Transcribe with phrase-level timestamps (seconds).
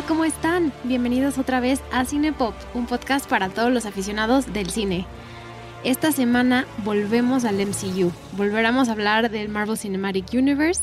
[0.00, 0.72] Hola, ¿cómo están?
[0.84, 5.04] Bienvenidos otra vez a Cinepop, un podcast para todos los aficionados del cine.
[5.84, 10.80] Esta semana volvemos al MCU, volveremos a hablar del Marvel Cinematic Universe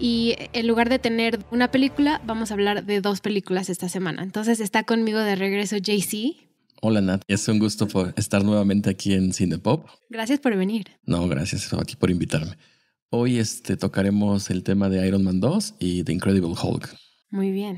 [0.00, 4.24] y en lugar de tener una película, vamos a hablar de dos películas esta semana.
[4.24, 6.34] Entonces está conmigo de regreso JC.
[6.82, 9.86] Hola Nat, es un gusto por estar nuevamente aquí en Cinepop.
[10.08, 10.88] Gracias por venir.
[11.04, 12.56] No, gracias a ti por invitarme.
[13.10, 16.96] Hoy este, tocaremos el tema de Iron Man 2 y The Incredible Hulk.
[17.30, 17.76] Muy bien.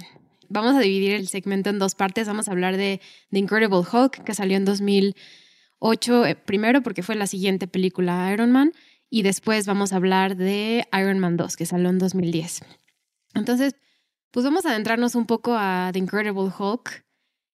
[0.53, 2.29] Vamos a dividir el segmento en dos partes.
[2.29, 7.15] Vamos a hablar de The Incredible Hulk, que salió en 2008, eh, primero porque fue
[7.15, 8.73] la siguiente película Iron Man,
[9.09, 12.61] y después vamos a hablar de Iron Man 2, que salió en 2010.
[13.35, 13.77] Entonces,
[14.31, 17.03] pues vamos a adentrarnos un poco a The Incredible Hulk.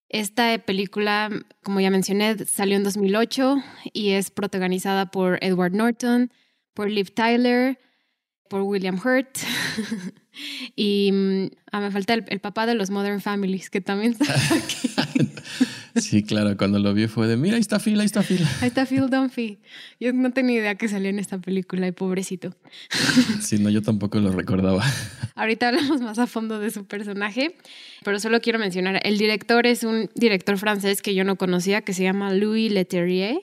[0.08, 1.30] Esta película,
[1.62, 6.32] como ya mencioné, salió en 2008 y es protagonizada por Edward Norton,
[6.74, 7.78] por Liv Tyler,
[8.48, 9.38] por William Hurt.
[10.76, 15.30] y mm, ah, me falta el, papá de los Modern Families, que también está aquí.
[15.96, 18.44] sí, claro, cuando lo vi fue de, mira, ahí está Phil, ahí está Phil.
[18.60, 19.58] Ahí está Phil Dunphy.
[20.00, 22.54] Yo no tenía idea que salía en esta película, y pobrecito.
[23.40, 24.84] sí, no, yo tampoco lo recordaba.
[25.34, 27.56] Ahorita hablamos más a fondo de su personaje,
[28.04, 31.94] pero solo quiero mencionar, el director es un director francés que yo no conocía, que
[31.94, 33.38] se llama Louis Leterrier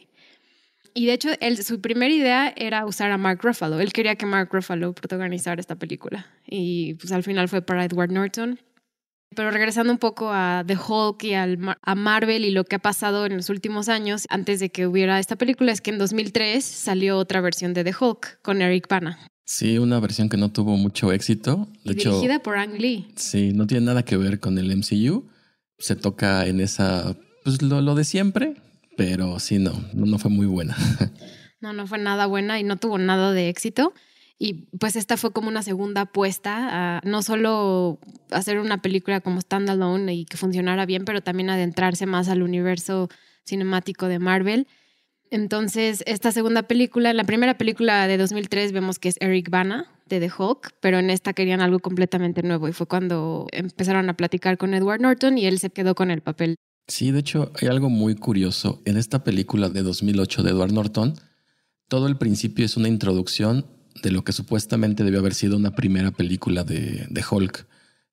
[0.97, 3.81] y de hecho, él, su primera idea era usar a Mark Ruffalo.
[3.81, 6.25] Él quería que Mark Ruffalo protagonizara esta película.
[6.47, 8.61] Y pues al final fue para Edward Norton.
[9.35, 12.79] Pero regresando un poco a The Hulk y al, a Marvel y lo que ha
[12.79, 16.63] pasado en los últimos años, antes de que hubiera esta película, es que en 2003
[16.63, 19.19] salió otra versión de The Hulk con Eric Bana.
[19.43, 21.67] Sí, una versión que no tuvo mucho éxito.
[21.83, 23.07] De dirigida por Ang Lee.
[23.17, 25.27] Sí, no tiene nada que ver con el MCU.
[25.77, 28.55] Se toca en esa, pues lo, lo de siempre,
[28.97, 30.75] pero sí, no, no, fue muy buena.
[31.61, 33.93] No, no fue nada buena y no tuvo nada de éxito.
[34.37, 37.99] Y pues esta fue como una segunda apuesta a no solo
[38.29, 43.09] hacer una película como standalone y que funcionara bien, pero también adentrarse más al universo
[43.45, 44.67] cinemático de Marvel.
[45.31, 50.19] Entonces, esta segunda película, la primera película de 2003 vemos que es Eric Bana de
[50.19, 54.57] The Hulk, pero en esta querían algo completamente nuevo y fue cuando empezaron a platicar
[54.57, 57.89] con Edward Norton y él se quedó con el papel Sí, de hecho hay algo
[57.89, 58.81] muy curioso.
[58.85, 61.15] En esta película de 2008 de Edward Norton,
[61.87, 63.65] todo el principio es una introducción
[64.03, 67.67] de lo que supuestamente debió haber sido una primera película de, de Hulk,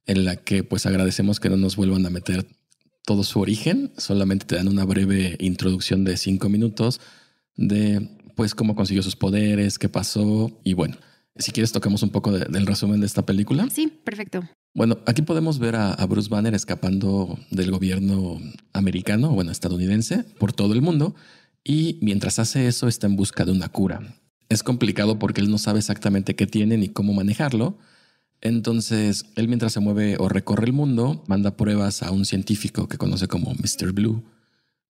[0.07, 2.47] en la que pues agradecemos que no nos vuelvan a meter
[3.05, 7.01] todo su origen, solamente te dan una breve introducción de cinco minutos
[7.57, 10.97] de pues cómo consiguió sus poderes, qué pasó y bueno,
[11.37, 13.69] si quieres tocamos un poco del resumen de esta película.
[13.71, 14.43] Sí, perfecto.
[14.75, 18.41] Bueno, aquí podemos ver a, Bruce Banner escapando del gobierno
[18.73, 21.15] americano, bueno, estadounidense, por todo el mundo,
[21.63, 24.01] y mientras hace eso está en busca de una cura.
[24.49, 27.79] Es complicado porque él no sabe exactamente qué tiene ni cómo manejarlo,
[28.41, 32.99] entonces él mientras se mueve o recorre el mundo, manda pruebas a un científico que
[32.99, 33.93] conoce como Mr.
[33.93, 34.25] Blue,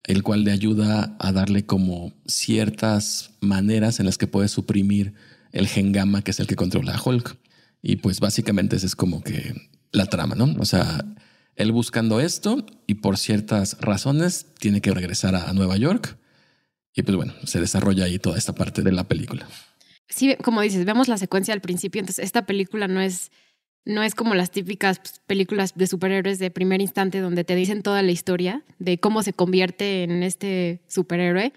[0.04, 5.14] el cual le ayuda a darle como ciertas maneras en las que puede suprimir
[5.52, 7.36] el gen gamma, que es el que controla a Hulk.
[7.82, 9.54] Y pues básicamente ese es como que
[9.92, 10.54] la trama, ¿no?
[10.58, 11.04] O sea,
[11.56, 16.16] él buscando esto y por ciertas razones tiene que regresar a Nueva York.
[16.94, 19.46] Y pues bueno, se desarrolla ahí toda esta parte de la película.
[20.08, 23.30] Sí, como dices, vemos la secuencia al principio, entonces esta película no es,
[23.84, 28.02] no es como las típicas películas de superhéroes de primer instante donde te dicen toda
[28.02, 31.54] la historia de cómo se convierte en este superhéroe.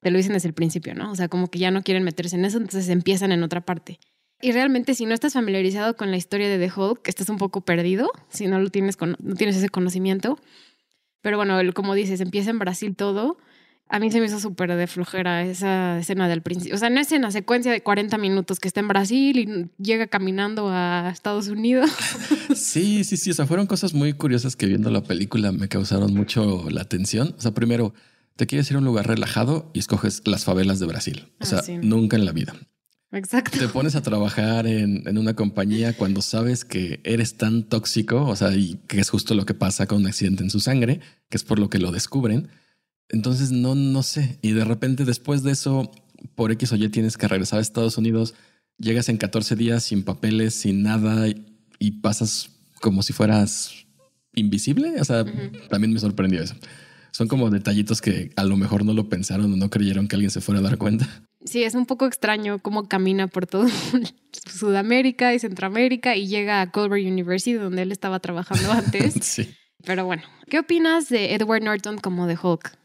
[0.00, 1.10] Te lo dicen desde el principio, ¿no?
[1.10, 3.98] O sea, como que ya no quieren meterse en eso, entonces empiezan en otra parte.
[4.40, 7.62] Y realmente si no estás familiarizado con la historia de The Hulk, estás un poco
[7.62, 10.38] perdido, si no lo tienes, no tienes ese conocimiento.
[11.22, 13.38] Pero bueno, como dices, empieza en Brasil todo.
[13.90, 16.76] A mí se me hizo súper de flojera esa escena del principio.
[16.76, 20.06] O sea, no es una secuencia de 40 minutos que está en Brasil y llega
[20.06, 21.90] caminando a Estados Unidos.
[22.54, 23.30] Sí, sí, sí.
[23.30, 27.34] O sea, fueron cosas muy curiosas que viendo la película me causaron mucho la atención.
[27.36, 27.92] O sea, primero,
[28.38, 31.32] te quieres ir a un lugar relajado y escoges las favelas de Brasil.
[31.40, 32.54] O sea, ah, nunca en la vida.
[33.10, 33.58] Exacto.
[33.58, 38.54] Te pones a trabajar en, una compañía cuando sabes que eres tan tóxico, o sea,
[38.54, 41.42] y que es justo lo que pasa con un accidente en su sangre, que es
[41.42, 42.48] por lo que lo descubren.
[43.08, 44.38] Entonces, no, no sé.
[44.40, 45.90] Y de repente, después de eso,
[46.36, 48.34] por X o Y tienes que regresar a Estados Unidos,
[48.76, 52.50] llegas en 14 días sin papeles, sin nada, y, pasas
[52.80, 53.72] como si fueras
[54.32, 55.00] invisible.
[55.00, 55.24] O sea,
[55.68, 56.54] también me sorprendió eso.
[57.18, 60.30] Son como detallitos que a lo mejor no lo pensaron o no creyeron que alguien
[60.30, 61.24] se fuera a dar cuenta.
[61.44, 63.66] Sí, es un poco extraño cómo camina por todo
[64.48, 69.14] Sudamérica y Centroamérica y llega a Culver University, donde él estaba trabajando antes.
[69.20, 69.52] sí.
[69.84, 72.78] Pero bueno, ¿qué opinas de Edward Norton como de Hulk?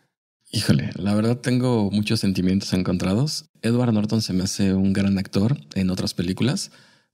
[0.51, 3.45] Híjole, la verdad tengo muchos sentimientos encontrados.
[3.61, 6.71] Edward Norton se me hace un gran actor en otras películas.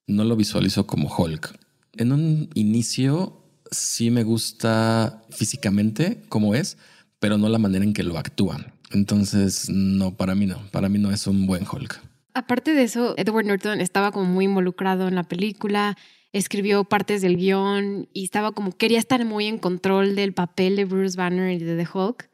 [0.07, 1.53] No lo visualizo como Hulk.
[1.97, 6.77] En un inicio sí me gusta físicamente como es,
[7.19, 8.73] pero no la manera en que lo actúan.
[8.91, 12.01] Entonces, no, para mí no, para mí no es un buen Hulk.
[12.33, 15.97] Aparte de eso, Edward Norton estaba como muy involucrado en la película,
[16.31, 20.85] escribió partes del guion y estaba como, quería estar muy en control del papel de
[20.85, 22.29] Bruce Banner y de The Hulk.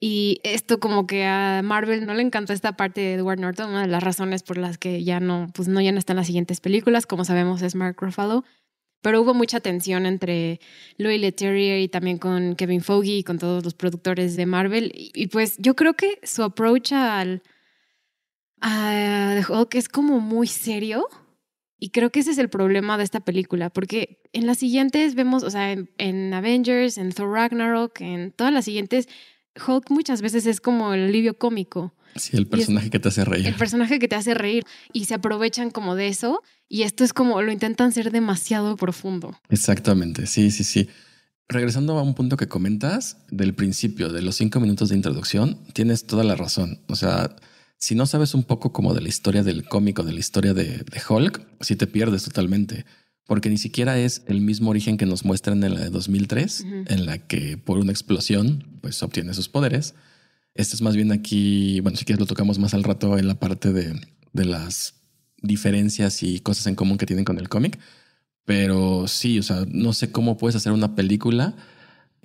[0.00, 3.82] Y esto como que a Marvel no le encantó esta parte de Edward Norton, una
[3.82, 6.60] de las razones por las que ya no, pues no ya no están las siguientes
[6.60, 8.44] películas, como sabemos es Mark Ruffalo.
[9.02, 10.60] Pero hubo mucha tensión entre
[10.96, 14.92] Louis Leterrier y también con Kevin Feige y con todos los productores de Marvel.
[14.94, 17.42] Y, pues yo creo que su approach al
[18.62, 21.06] a Hulk es como muy serio.
[21.78, 25.42] Y creo que ese es el problema de esta película, porque en las siguientes vemos,
[25.42, 29.08] o sea, en, Avengers, en Thor Ragnarok, en todas las siguientes,
[29.66, 31.92] Hulk muchas veces es como el alivio cómico.
[32.16, 33.46] Sí, el personaje que te hace reír.
[33.46, 34.64] El personaje que te hace reír.
[34.92, 36.42] Y se aprovechan como de eso.
[36.68, 39.38] Y esto es como lo intentan ser demasiado profundo.
[39.48, 40.88] Exactamente, sí, sí, sí.
[41.48, 46.06] Regresando a un punto que comentas del principio, de los cinco minutos de introducción, tienes
[46.06, 46.80] toda la razón.
[46.88, 47.36] O sea,
[47.76, 50.78] si no sabes un poco como de la historia del cómico, de la historia de,
[50.78, 52.86] de Hulk, sí te pierdes totalmente.
[53.26, 57.06] Porque ni siquiera es el mismo origen que nos muestran en la de 2003, en
[57.06, 59.94] la que por una explosión pues obtiene sus poderes
[60.54, 63.34] este es más bien aquí, bueno, si quieres lo tocamos más al rato en la
[63.34, 63.98] parte de,
[64.32, 64.94] de las
[65.42, 67.78] diferencias y cosas en común que tienen con el cómic.
[68.44, 71.54] Pero sí, o sea, no sé cómo puedes hacer una película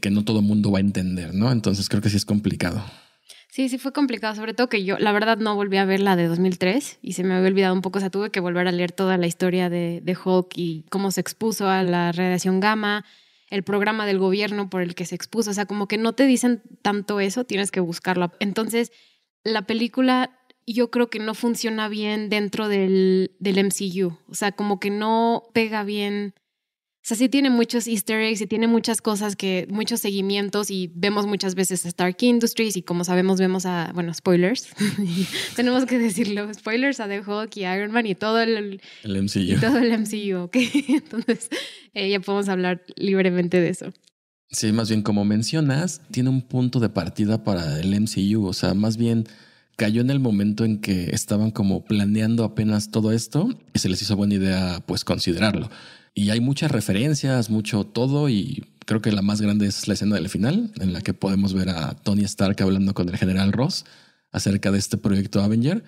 [0.02, 1.52] que no todo el mundo va a entender, ¿no?
[1.52, 2.84] Entonces creo que sí es complicado.
[3.50, 6.16] Sí, sí fue complicado, sobre todo que yo, la verdad, no volví a ver la
[6.16, 8.72] de 2003 y se me había olvidado un poco, o sea, tuve que volver a
[8.72, 13.04] leer toda la historia de, de Hulk y cómo se expuso a la radiación gamma
[13.50, 15.52] el programa del gobierno por el que se expuso.
[15.52, 18.32] O sea, como que no te dicen tanto eso, tienes que buscarlo.
[18.40, 18.92] Entonces,
[19.44, 24.18] la película yo creo que no funciona bien dentro del, del MCU.
[24.28, 26.34] O sea, como que no pega bien
[27.08, 31.26] sea, sí tiene muchos easter eggs y tiene muchas cosas que, muchos seguimientos y vemos
[31.26, 34.68] muchas veces a Stark Industries y como sabemos vemos a, bueno, spoilers,
[35.56, 39.58] tenemos que decirlo, spoilers a The Hulk y Iron Man y todo el, el MCU.
[39.62, 40.58] todo el MCU, ¿ok?
[40.90, 41.50] Entonces
[41.94, 43.94] eh, ya podemos hablar libremente de eso.
[44.50, 48.74] Sí, más bien como mencionas, tiene un punto de partida para el MCU, o sea,
[48.74, 49.28] más bien
[49.78, 54.02] cayó en el momento en que estaban como planeando apenas todo esto y se les
[54.02, 55.70] hizo buena idea pues considerarlo.
[56.18, 60.16] Y hay muchas referencias, mucho todo y creo que la más grande es la escena
[60.16, 63.86] del final en la que podemos ver a Tony Stark hablando con el general Ross
[64.32, 65.84] acerca de este proyecto Avenger.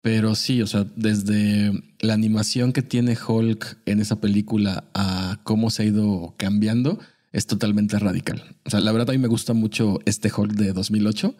[0.00, 5.68] Pero sí, o sea, desde la animación que tiene Hulk en esa película a cómo
[5.68, 6.98] se ha ido cambiando,
[7.32, 8.56] es totalmente radical.
[8.64, 11.36] O sea, la verdad a mí me gusta mucho este Hulk de 2008.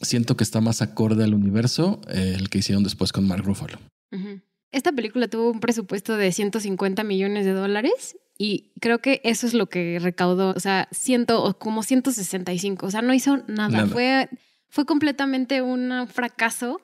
[0.00, 3.78] Siento que está más acorde al universo eh, el que hicieron después con Mark Ruffalo.
[4.72, 9.54] Esta película tuvo un presupuesto de 150 millones de dólares y creo que eso es
[9.54, 13.86] lo que recaudó, o sea, ciento, como 165, o sea, no hizo nada.
[13.86, 14.28] Fue,
[14.68, 16.80] fue completamente un fracaso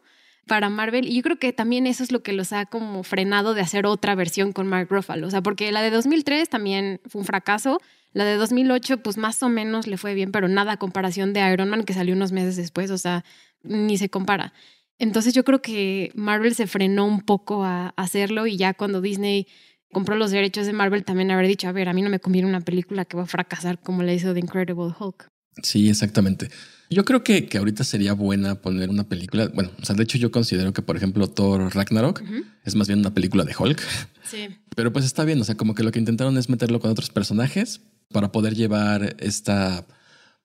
[0.47, 3.55] para Marvel y yo creo que también eso es lo que los ha como frenado
[3.55, 7.21] de hacer otra versión con Mark Ruffalo, o sea, porque la de 2003 también fue
[7.21, 7.81] un fracaso,
[8.13, 11.53] la de 2008 pues más o menos le fue bien, pero nada a comparación de
[11.53, 13.25] Iron Man que salió unos meses después, o sea,
[13.63, 14.53] ni se compara.
[14.99, 19.47] Entonces yo creo que Marvel se frenó un poco a hacerlo y ya cuando Disney
[19.93, 22.49] compró los derechos de Marvel también haber dicho, a ver, a mí no me conviene
[22.49, 25.29] una película que va a fracasar como le hizo The Incredible Hulk.
[25.63, 26.51] Sí, exactamente.
[26.91, 29.49] Yo creo que, que ahorita sería buena poner una película.
[29.49, 32.23] Bueno, o sea, de hecho yo considero que, por ejemplo, Thor Ragnarok
[32.65, 33.81] es más bien una película de Hulk.
[34.23, 34.49] Sí.
[34.75, 37.11] Pero pues está bien, o sea, como que lo que intentaron es meterlo con otros
[37.11, 37.81] personajes
[38.13, 39.87] para poder llevar esta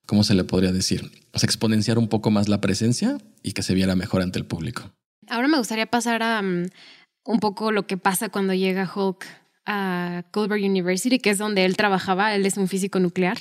[0.06, 1.10] ¿cómo se le podría decir?
[1.32, 4.46] O sea, exponenciar un poco más la presencia y que se viera mejor ante el
[4.46, 4.92] público.
[5.28, 6.66] Ahora me gustaría pasar a mm,
[7.24, 9.24] un poco lo que pasa cuando llega Hulk
[9.66, 12.34] a Culver University, que es donde él trabajaba.
[12.34, 13.38] Él es un físico nuclear.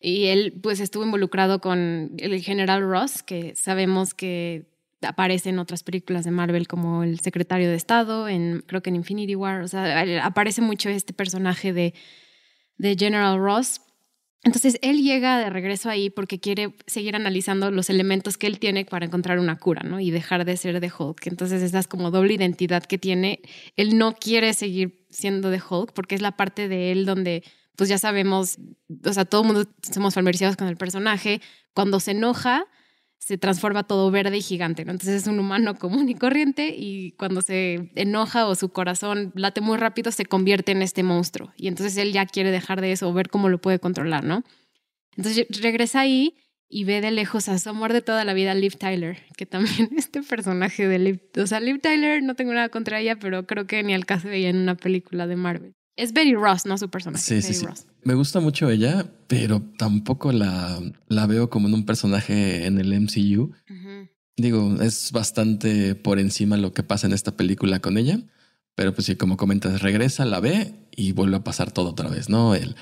[0.00, 4.66] Y él pues estuvo involucrado con el general Ross, que sabemos que
[5.00, 8.96] aparece en otras películas de Marvel como el secretario de Estado, en, creo que en
[8.96, 9.62] Infinity War.
[9.62, 11.94] O sea, aparece mucho este personaje de,
[12.76, 13.80] de General Ross.
[14.44, 18.84] Entonces él llega de regreso ahí porque quiere seguir analizando los elementos que él tiene
[18.84, 20.00] para encontrar una cura, ¿no?
[20.00, 21.26] Y dejar de ser de Hulk.
[21.26, 23.40] Entonces esa es como doble identidad que tiene.
[23.76, 27.42] Él no quiere seguir siendo de Hulk porque es la parte de él donde,
[27.74, 28.58] pues ya sabemos,
[29.04, 31.40] o sea, todo el mundo somos familiarizados con el personaje.
[31.72, 32.66] Cuando se enoja,
[33.24, 34.92] se transforma todo verde y gigante, ¿no?
[34.92, 39.62] Entonces es un humano común y corriente y cuando se enoja o su corazón late
[39.62, 43.08] muy rápido se convierte en este monstruo y entonces él ya quiere dejar de eso
[43.08, 44.44] o ver cómo lo puede controlar, ¿no?
[45.16, 46.36] Entonces regresa ahí
[46.68, 49.88] y ve de lejos a su amor de toda la vida, Liv Tyler, que también
[49.96, 53.66] este personaje de Liv, o sea, Liv Tyler no tengo nada contra ella, pero creo
[53.66, 55.72] que ni al caso de ella en una película de Marvel.
[55.96, 57.22] Es Betty Ross, no su personaje.
[57.22, 57.66] Sí, Betty sí, sí.
[57.66, 57.86] Ross.
[58.02, 62.92] Me gusta mucho ella, pero tampoco la, la veo como en un personaje en el
[63.00, 63.52] MCU.
[64.36, 68.20] Digo, es bastante por encima lo que pasa en esta película con ella.
[68.74, 72.28] Pero pues sí, como comentas, regresa, la ve y vuelve a pasar todo otra vez,
[72.28, 72.56] ¿no?
[72.56, 72.74] El,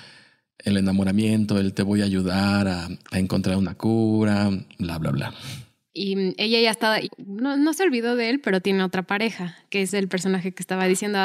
[0.58, 5.34] el enamoramiento, el te voy a ayudar a, a encontrar una cura, bla, bla, bla.
[5.92, 9.82] Y ella ya está, no, no se olvidó de él, pero tiene otra pareja, que
[9.82, 11.18] es el personaje que estaba diciendo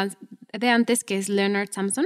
[0.51, 2.05] de antes, que es Leonard Samson.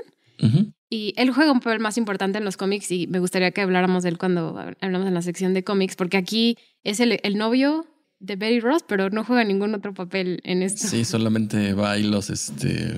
[0.90, 4.04] Y él juega un papel más importante en los cómics y me gustaría que habláramos
[4.04, 7.86] de él cuando hablamos en la sección de cómics, porque aquí es el, el novio
[8.20, 10.88] de Betty Ross, pero no juega ningún otro papel en esto.
[10.88, 12.96] Sí, solamente va y los, este,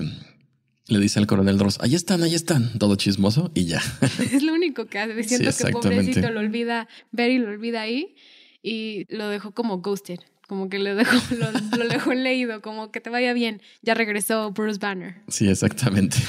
[0.86, 3.80] le dice al coronel Ross, ahí están, ahí están, todo chismoso y ya.
[4.32, 5.22] Es lo único que hace.
[5.22, 8.14] Siento que pobrecito lo olvida, Betty lo olvida ahí
[8.62, 10.20] y lo dejó como ghosted.
[10.46, 13.62] Como que lo dejó, lo, lo dejó en leído, como que te vaya bien.
[13.82, 15.22] Ya regresó Bruce Banner.
[15.28, 16.18] Sí, exactamente.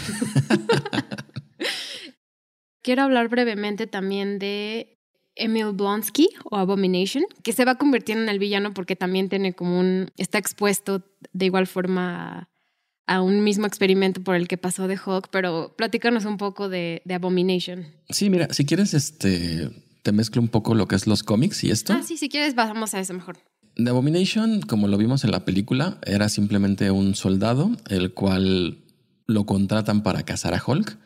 [2.81, 5.00] Quiero hablar brevemente también de
[5.36, 9.79] Emil Blonsky o Abomination, que se va convirtiendo en el villano porque también tiene como
[9.79, 10.12] un.
[10.17, 11.03] está expuesto
[11.34, 12.50] de igual forma a,
[13.07, 17.01] a un mismo experimento por el que pasó de Hulk, pero platícanos un poco de,
[17.05, 17.88] de Abomination.
[18.10, 19.69] Sí, mira, si quieres, este,
[20.03, 21.93] te mezclo un poco lo que es los cómics y esto.
[21.93, 23.38] Ah, sí, si quieres, vamos a eso mejor.
[23.75, 28.77] The Abomination, como lo vimos en la película, era simplemente un soldado, el cual
[29.27, 30.98] lo contratan para cazar a Hulk.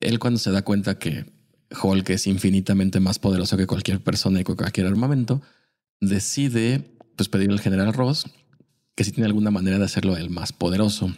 [0.00, 1.26] Él cuando se da cuenta que
[1.82, 5.42] Hulk es infinitamente más poderoso que cualquier persona y que cualquier armamento,
[6.00, 8.24] decide pues pedirle al general Ross
[8.94, 11.14] que si tiene alguna manera de hacerlo el más poderoso.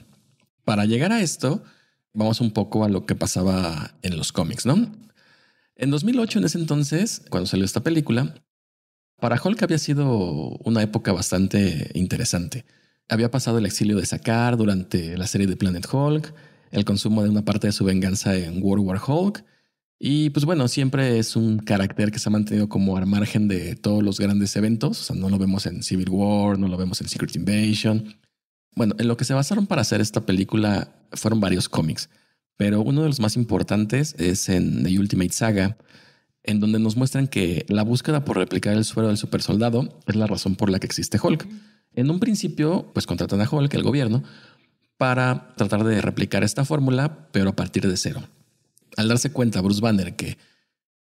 [0.65, 1.63] Para llegar a esto,
[2.13, 4.93] vamos un poco a lo que pasaba en los cómics, ¿no?
[5.77, 8.35] En 2008, en ese entonces, cuando salió esta película,
[9.23, 12.65] para Hulk había sido una época bastante interesante.
[13.09, 16.35] Había pasado el exilio de Sakaar durante la serie de Planet Hulk,
[16.73, 19.45] el consumo de una parte de su venganza en World War Hulk,
[20.01, 23.77] y pues bueno, siempre es un carácter que se ha mantenido como al margen de
[23.77, 27.01] todos los grandes eventos, o sea, no lo vemos en Civil War, no lo vemos
[27.01, 28.17] en Secret Invasion.
[28.75, 32.11] Bueno, en lo que se basaron para hacer esta película fueron varios cómics,
[32.57, 35.77] pero uno de los más importantes es en The Ultimate Saga,
[36.45, 40.27] en donde nos muestran que la búsqueda por replicar el suero del supersoldado es la
[40.27, 41.47] razón por la que existe Hulk.
[41.95, 44.23] En un principio, pues contratan a Hulk, el gobierno,
[44.97, 48.23] para tratar de replicar esta fórmula, pero a partir de cero.
[48.97, 50.39] Al darse cuenta Bruce Banner que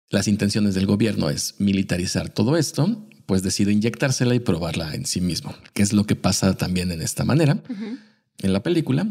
[0.09, 5.21] las intenciones del gobierno es militarizar todo esto, pues decide inyectársela y probarla en sí
[5.21, 7.63] mismo, que es lo que pasa también en esta manera
[8.39, 9.07] en la película.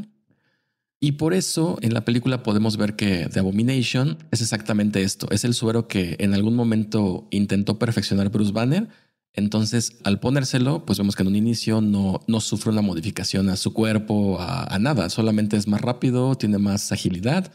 [1.03, 5.29] Y por eso en la película podemos ver que The Abomination es exactamente esto.
[5.31, 8.89] Es el suero que en algún momento intentó perfeccionar Bruce Banner.
[9.33, 13.57] Entonces, al ponérselo, pues vemos que en un inicio no, no sufre una modificación a
[13.57, 15.09] su cuerpo, a, nada.
[15.09, 17.51] Solamente es más rápido, tiene más agilidad,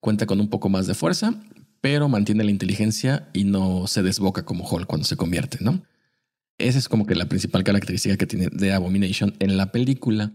[0.00, 1.34] cuenta con un poco más de fuerza,
[1.80, 5.84] pero mantiene la inteligencia y no se desboca como Hulk cuando se convierte, ¿no?
[6.58, 10.32] Esa es como que la principal característica que tiene The Abomination en la película.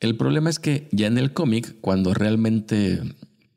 [0.00, 3.00] El problema es que ya en el cómic, cuando realmente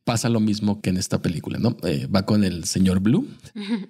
[0.04, 1.78] pasa lo mismo que en esta película, ¿no?
[1.84, 3.28] Eh, va con el señor Blue.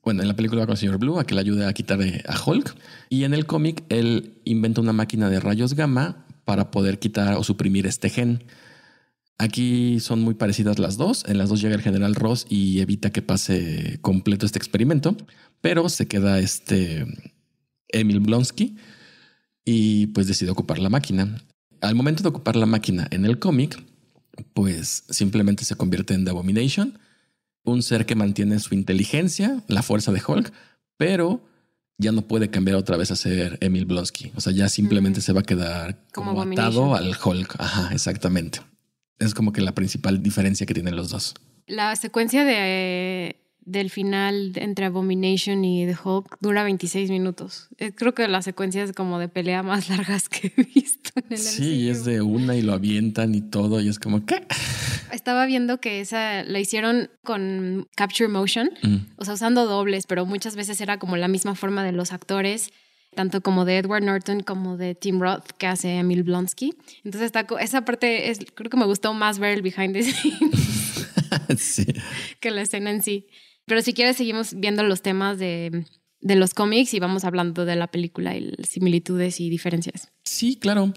[0.00, 2.00] Bueno, en la película va con el señor Blue a que le ayude a quitar
[2.00, 2.74] eh, a Hulk.
[3.10, 7.44] Y en el cómic, él inventa una máquina de rayos gamma para poder quitar o
[7.44, 8.44] suprimir este gen.
[9.36, 11.24] Aquí son muy parecidas las dos.
[11.26, 15.14] En las dos llega el general Ross y evita que pase completo este experimento,
[15.60, 17.04] pero se queda este
[17.88, 18.76] Emil Blonsky
[19.64, 21.44] y pues decide ocupar la máquina.
[21.80, 23.82] Al momento de ocupar la máquina en el cómic,
[24.54, 26.98] pues simplemente se convierte en The Abomination,
[27.64, 30.52] un ser que mantiene su inteligencia, la fuerza de Hulk,
[30.96, 31.44] pero
[31.98, 34.32] ya no puede cambiar otra vez a ser Emil Blonsky.
[34.36, 35.26] O sea, ya simplemente Ujú.
[35.26, 37.16] se va a quedar Como como, atado al.
[37.22, 37.56] Hulk.
[37.58, 38.60] Ajá, exactamente.
[39.18, 41.34] Es como que la principal diferencia que tienen los dos.
[41.66, 43.36] La secuencia de,
[43.70, 47.68] del final entre Abomination y The Hulk dura 26 minutos.
[47.78, 51.24] Eh, Creo que la secuencia es como de pelea más largas que he visto en
[51.32, 52.10] el Sí, y es MCU.
[52.10, 54.46] de una y lo avientan y todo, y es como que.
[55.12, 60.24] Estaba viendo que esa la hicieron con Capture Motion, Mm, o sea, usando dobles, pero
[60.26, 62.70] muchas veces era como la misma forma de los actores,
[63.14, 66.74] tanto como de Edward Norton como de Tim Roth que hace Emil Blonsky.
[67.04, 71.08] Entonces está, esa parte es, creo que me gustó más ver el behind the scenes
[71.58, 71.86] sí.
[72.40, 73.26] que la escena en sí.
[73.68, 75.84] Pero si quieres seguimos viendo los temas de,
[76.20, 80.08] de los cómics y vamos hablando de la película y similitudes y diferencias.
[80.24, 80.92] Sí, claro.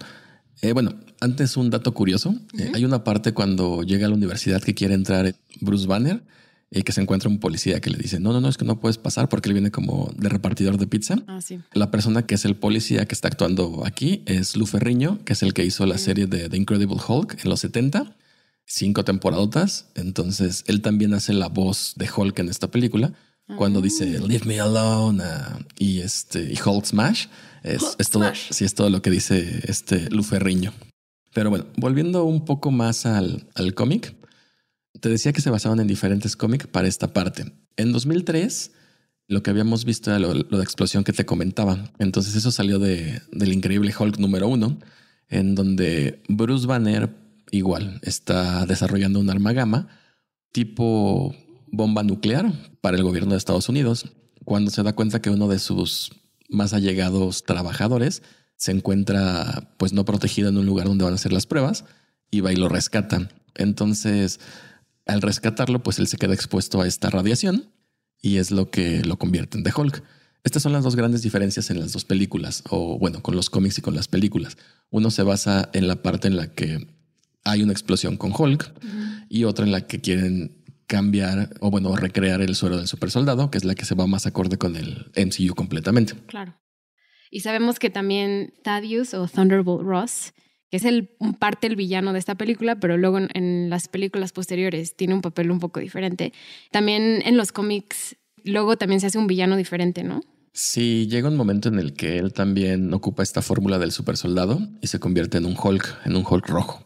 [0.62, 2.34] Eh, bueno, antes un dato curioso.
[2.58, 6.22] Eh, hay una parte cuando llega a la universidad que quiere entrar Bruce Banner
[6.70, 8.80] y que se encuentra un policía que le dice, no, no, no, es que no
[8.80, 11.16] puedes pasar porque él viene como de repartidor de pizza.
[11.26, 11.60] Ah, sí.
[11.74, 15.42] La persona que es el policía que está actuando aquí es Lou Ferriño, que es
[15.42, 18.16] el que hizo la serie de The Incredible Hulk en los 70.
[18.64, 19.86] Cinco temporadas.
[19.94, 23.12] Entonces, él también hace la voz de Hulk en esta película.
[23.56, 23.82] Cuando Ah.
[23.82, 27.26] dice Leave me alone ah, y este y Hulk Smash
[27.64, 28.46] es, Hulk es todo, Smash.
[28.50, 30.72] sí, es todo lo que dice este Luferriño.
[31.34, 34.14] Pero bueno, volviendo un poco más al, al cómic,
[35.00, 37.52] te decía que se basaban en diferentes cómics para esta parte.
[37.76, 38.70] En 2003,
[39.28, 41.90] lo que habíamos visto era lo, lo de explosión que te comentaba.
[41.98, 44.78] Entonces eso salió de, del increíble Hulk número uno,
[45.28, 47.10] en donde Bruce Banner
[47.52, 49.88] igual está desarrollando un arma gamma
[50.50, 51.34] tipo
[51.70, 54.12] bomba nuclear para el gobierno de Estados Unidos,
[54.44, 56.12] cuando se da cuenta que uno de sus
[56.48, 58.22] más allegados trabajadores
[58.56, 61.84] se encuentra pues no protegido en un lugar donde van a hacer las pruebas
[62.30, 63.28] y va y lo rescata.
[63.54, 64.40] Entonces,
[65.06, 67.70] al rescatarlo, pues él se queda expuesto a esta radiación
[68.20, 70.02] y es lo que lo convierte en The Hulk.
[70.44, 73.78] Estas son las dos grandes diferencias en las dos películas, o bueno, con los cómics
[73.78, 74.56] y con las películas.
[74.90, 76.86] Uno se basa en la parte en la que
[77.44, 78.72] hay una explosión con Hulk
[79.28, 83.50] y otra en la que quieren cambiar o bueno, recrear el suero del super soldado,
[83.50, 86.14] que es la que se va más acorde con el MCU completamente.
[86.26, 86.54] Claro.
[87.30, 90.34] Y sabemos que también Thaddeus o Thunderbolt Ross,
[90.70, 91.08] que es el,
[91.38, 95.22] parte el villano de esta película, pero luego en, en las películas posteriores tiene un
[95.22, 96.34] papel un poco diferente.
[96.70, 100.20] También en los cómics, luego también se hace un villano diferente, ¿no?
[100.52, 104.60] Sí, llega un momento en el que él también ocupa esta fórmula del super soldado
[104.82, 106.84] y se convierte en un Hulk, en un Hulk rojo,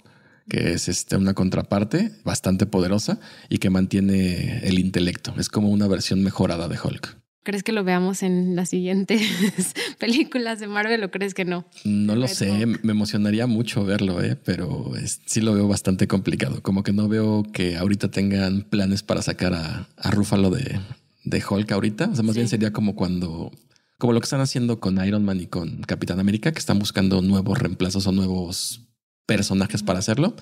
[0.49, 5.35] que es este, una contraparte bastante poderosa y que mantiene el intelecto.
[5.39, 7.19] Es como una versión mejorada de Hulk.
[7.43, 9.23] ¿Crees que lo veamos en las siguientes
[9.99, 11.65] películas de Marvel o crees que no?
[11.85, 12.85] No lo sé, Hulk.
[12.85, 14.37] me emocionaría mucho verlo, ¿eh?
[14.37, 16.63] pero es- sí lo veo bastante complicado.
[16.63, 20.81] Como que no veo que ahorita tengan planes para sacar a, a Rúfalo de,
[21.25, 22.09] de Hulk ahorita.
[22.11, 22.41] O sea, más Sí.
[22.41, 23.53] bien sería como cuando,
[23.99, 27.23] como lo que están haciendo con Iron Man y con Capitán América, que están buscando
[27.23, 28.86] nuevos reemplazos o nuevos
[29.27, 30.35] personajes para hacerlo.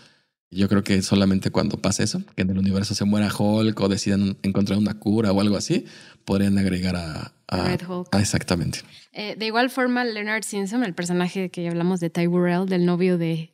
[0.50, 3.88] Yo creo que solamente cuando pase eso, que en el universo se muera Hulk o
[3.88, 5.86] decidan encontrar una cura o algo así,
[6.24, 8.14] podrían agregar a, a- Red Hulk.
[8.14, 8.80] a- exactamente.
[9.12, 12.84] Eh, de igual forma, Leonard Simpson, el personaje que ya hablamos de Ty Burrell, del
[12.86, 13.52] novio de,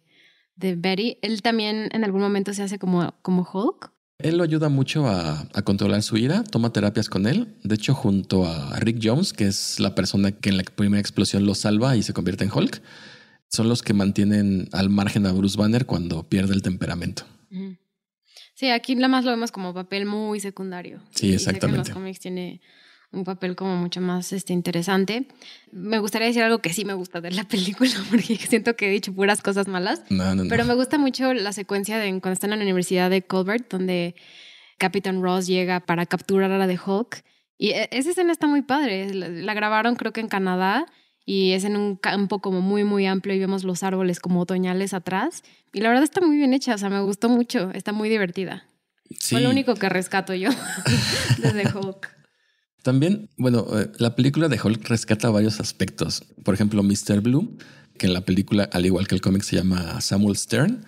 [0.56, 3.92] de Betty, él también en algún momento se hace como, como Hulk.
[4.18, 7.56] Él lo ayuda mucho a, a controlar su ira, toma terapias con él.
[7.64, 11.46] De hecho, junto a Rick Jones, que es la persona que en la primera explosión
[11.46, 12.82] lo salva y se convierte en Hulk,
[13.50, 17.24] son los que mantienen al margen a Bruce Banner cuando pierde el temperamento.
[18.54, 21.00] Sí, aquí nada más lo vemos como papel muy secundario.
[21.10, 21.88] Sí, que en exactamente.
[21.88, 22.60] los cómics tiene
[23.10, 25.26] un papel como mucho más este, interesante.
[25.72, 28.90] Me gustaría decir algo que sí me gusta de la película, porque siento que he
[28.90, 30.02] dicho puras cosas malas.
[30.10, 30.48] No, no, no.
[30.48, 34.14] Pero me gusta mucho la secuencia de cuando están en la Universidad de Colbert, donde
[34.78, 37.24] Capitán Ross llega para capturar a la de Hulk.
[37.58, 39.12] Y e- esa escena está muy padre.
[39.12, 40.86] La, la grabaron creo que en Canadá
[41.24, 44.94] y es en un campo como muy, muy amplio y vemos los árboles como otoñales
[44.94, 45.42] atrás.
[45.72, 48.64] Y la verdad está muy bien hecha, o sea, me gustó mucho, está muy divertida.
[49.10, 49.34] Sí.
[49.34, 50.50] Fue lo único que rescato yo
[51.38, 52.20] desde Hulk.
[52.82, 56.24] También, bueno, eh, la película de Hulk rescata varios aspectos.
[56.44, 57.20] Por ejemplo, Mr.
[57.20, 57.58] Blue,
[57.98, 60.84] que en la película, al igual que el cómic, se llama Samuel Stern.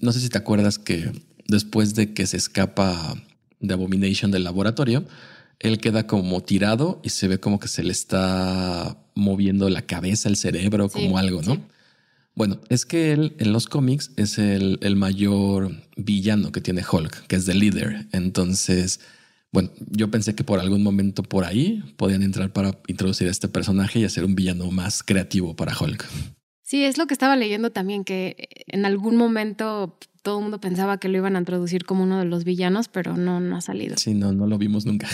[0.00, 1.12] No sé si te acuerdas que
[1.46, 3.14] después de que se escapa
[3.60, 5.04] de Abomination del laboratorio,
[5.60, 10.28] él queda como tirado y se ve como que se le está moviendo la cabeza,
[10.28, 11.54] el cerebro, Sí, como algo, ¿no?
[11.54, 11.60] sí.
[12.34, 17.26] Bueno, es que él en los cómics es el, el mayor villano que tiene Hulk,
[17.26, 18.06] que es The Leader.
[18.12, 19.00] Entonces,
[19.50, 23.48] bueno, yo pensé que por algún momento por ahí podían entrar para introducir a este
[23.48, 26.06] personaje y hacer un villano más creativo para Hulk.
[26.62, 30.98] Sí, es lo que estaba leyendo también, que en algún momento todo el mundo pensaba
[30.98, 33.96] que lo iban a introducir como uno de los villanos, pero no, no ha salido.
[33.96, 35.08] Sí, no, no lo vimos nunca.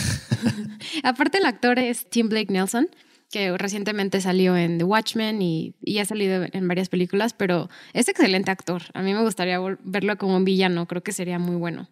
[1.03, 2.87] Aparte, el actor es Tim Blake Nelson,
[3.31, 8.07] que recientemente salió en The Watchmen y, y ha salido en varias películas, pero es
[8.07, 8.83] excelente actor.
[8.93, 11.89] A mí me gustaría verlo como un villano, creo que sería muy bueno.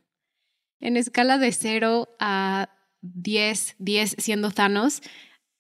[0.80, 2.70] En escala de 0 a
[3.02, 5.02] 10, 10 siendo Thanos,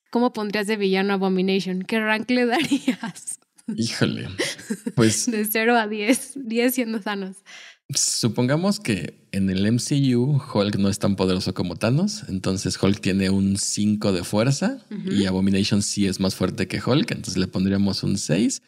[0.10, 1.84] ¿cómo pondrías de villano Abomination?
[1.84, 3.40] ¿Qué rank le darías?
[3.76, 4.28] Híjole.
[4.96, 7.38] Pues De 0 a 10, 10 siendo Thanos.
[7.94, 13.30] supongamos que en el MCU Hulk no es tan poderoso como Thanos, entonces Hulk tiene
[13.30, 18.04] un 5 de fuerza y Abomination sí es más fuerte que Hulk, entonces le pondríamos
[18.04, 18.62] un 6.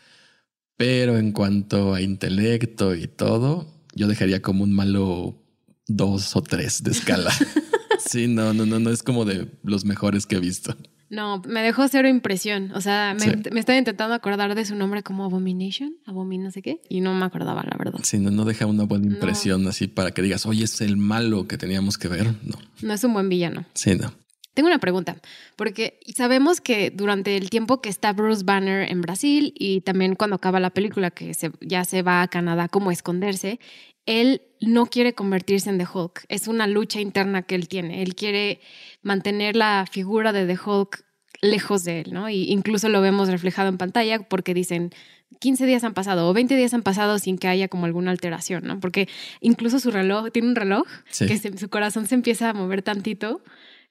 [0.78, 5.42] Pero en cuanto a intelecto y todo, yo dejaría como un malo
[5.88, 7.32] 2 o 3 de escala.
[8.10, 10.76] sí, no, no, no, no es como de los mejores que he visto.
[11.10, 12.72] No, me dejó cero impresión.
[12.74, 13.32] O sea, me, Sí.
[13.52, 17.26] me intentando acordar de su nombre como Abomination, Abomin no sé qué, y no me
[17.26, 18.00] acordaba, la verdad.
[18.04, 21.48] Sí, no, no deja una buena impresión así para que digas, oye, es el malo
[21.48, 22.26] que teníamos que ver.
[22.44, 23.66] No, No es un buen villano.
[23.74, 24.12] sí, no.
[24.56, 25.18] Tengo una pregunta,
[25.58, 30.38] porque sabemos que durante el tiempo que está Bruce Banner en Brasil y también cuando
[30.38, 33.60] acaba la película, que se- ya se va a Canadá como a esconderse,
[34.06, 36.26] él no quiere convertirse en The Hulk.
[36.30, 38.02] Es una lucha interna que él tiene.
[38.02, 38.60] Él quiere
[39.02, 41.06] mantener la figura de The Hulk
[41.42, 42.30] lejos de él, ¿no?
[42.30, 44.92] Y incluso lo vemos reflejado en pantalla porque dicen
[45.40, 48.66] 15 días han pasado o 20 días han pasado sin que haya como alguna alteración,
[48.66, 48.80] ¿no?
[48.80, 49.08] Porque
[49.42, 50.86] incluso su reloj, tiene un reloj
[51.18, 53.42] que su corazón se empieza a mover tantito,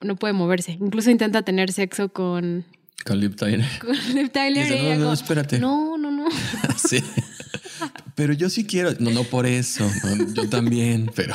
[0.00, 0.72] no puede moverse.
[0.72, 2.64] Incluso intenta tener sexo con...
[3.04, 3.68] Con Lip Tyler.
[3.80, 4.98] Con Lip Tyler.
[4.98, 5.58] no, no, espérate.
[5.58, 6.28] No, no, no.
[6.76, 6.98] sí.
[8.14, 9.88] Pero yo sí quiero, no, no por eso,
[10.34, 11.34] yo también, pero,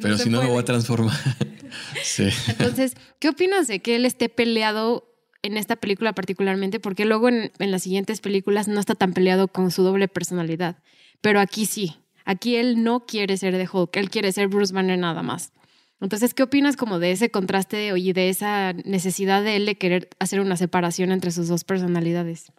[0.00, 1.16] pero si no me voy a transformar.
[2.02, 2.28] sí.
[2.48, 6.80] Entonces, ¿qué opinas de que él esté peleado en esta película particularmente?
[6.80, 10.78] Porque luego en, en las siguientes películas no está tan peleado con su doble personalidad,
[11.20, 11.96] pero aquí sí.
[12.24, 15.52] Aquí él no quiere ser de Hulk, él quiere ser Bruce Banner nada más.
[16.00, 20.08] Entonces, ¿qué opinas como de ese contraste y de esa necesidad de él de querer
[20.18, 22.52] hacer una separación entre sus dos personalidades?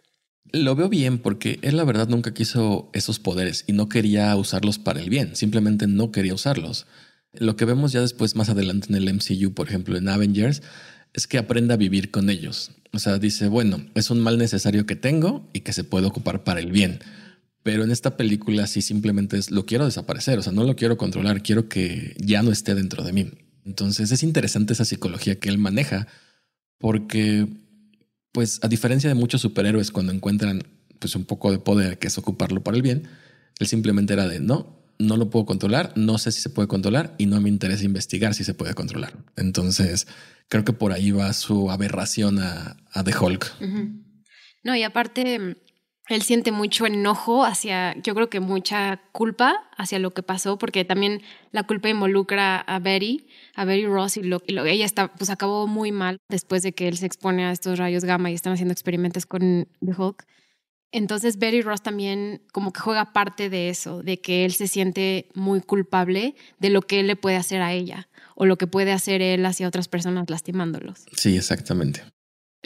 [0.52, 4.78] Lo veo bien porque él la verdad nunca quiso esos poderes y no quería usarlos
[4.78, 6.86] para el bien, simplemente no quería usarlos.
[7.32, 10.62] Lo que vemos ya después más adelante en el MCU, por ejemplo en Avengers,
[11.12, 12.72] es que aprende a vivir con ellos.
[12.92, 16.44] O sea, dice, bueno, es un mal necesario que tengo y que se puede ocupar
[16.44, 17.00] para el bien.
[17.62, 20.96] Pero en esta película sí simplemente es, lo quiero desaparecer, o sea, no lo quiero
[20.96, 23.30] controlar, quiero que ya no esté dentro de mí.
[23.64, 26.06] Entonces es interesante esa psicología que él maneja
[26.78, 27.46] porque
[28.36, 30.62] pues a diferencia de muchos superhéroes cuando encuentran
[30.98, 33.08] pues un poco de poder que es ocuparlo para el bien,
[33.58, 37.14] él simplemente era de no, no lo puedo controlar, no sé si se puede controlar
[37.16, 39.14] y no me interesa investigar si se puede controlar.
[39.36, 40.06] Entonces,
[40.50, 43.54] creo que por ahí va su aberración a, a The Hulk.
[44.62, 45.56] No, y aparte,
[46.06, 50.84] él siente mucho enojo hacia, yo creo que mucha culpa hacia lo que pasó, porque
[50.84, 51.22] también
[51.52, 55.30] la culpa involucra a Betty, a Betty Ross, y, lo, y lo, ella está, pues
[55.30, 58.52] acabó muy mal después de que él se expone a estos rayos gamma y están
[58.52, 60.24] haciendo experimentos con The Hulk.
[60.92, 65.28] Entonces Betty Ross también como que juega parte de eso, de que él se siente
[65.34, 68.92] muy culpable de lo que él le puede hacer a ella o lo que puede
[68.92, 71.06] hacer él hacia otras personas lastimándolos.
[71.16, 72.02] Sí, exactamente.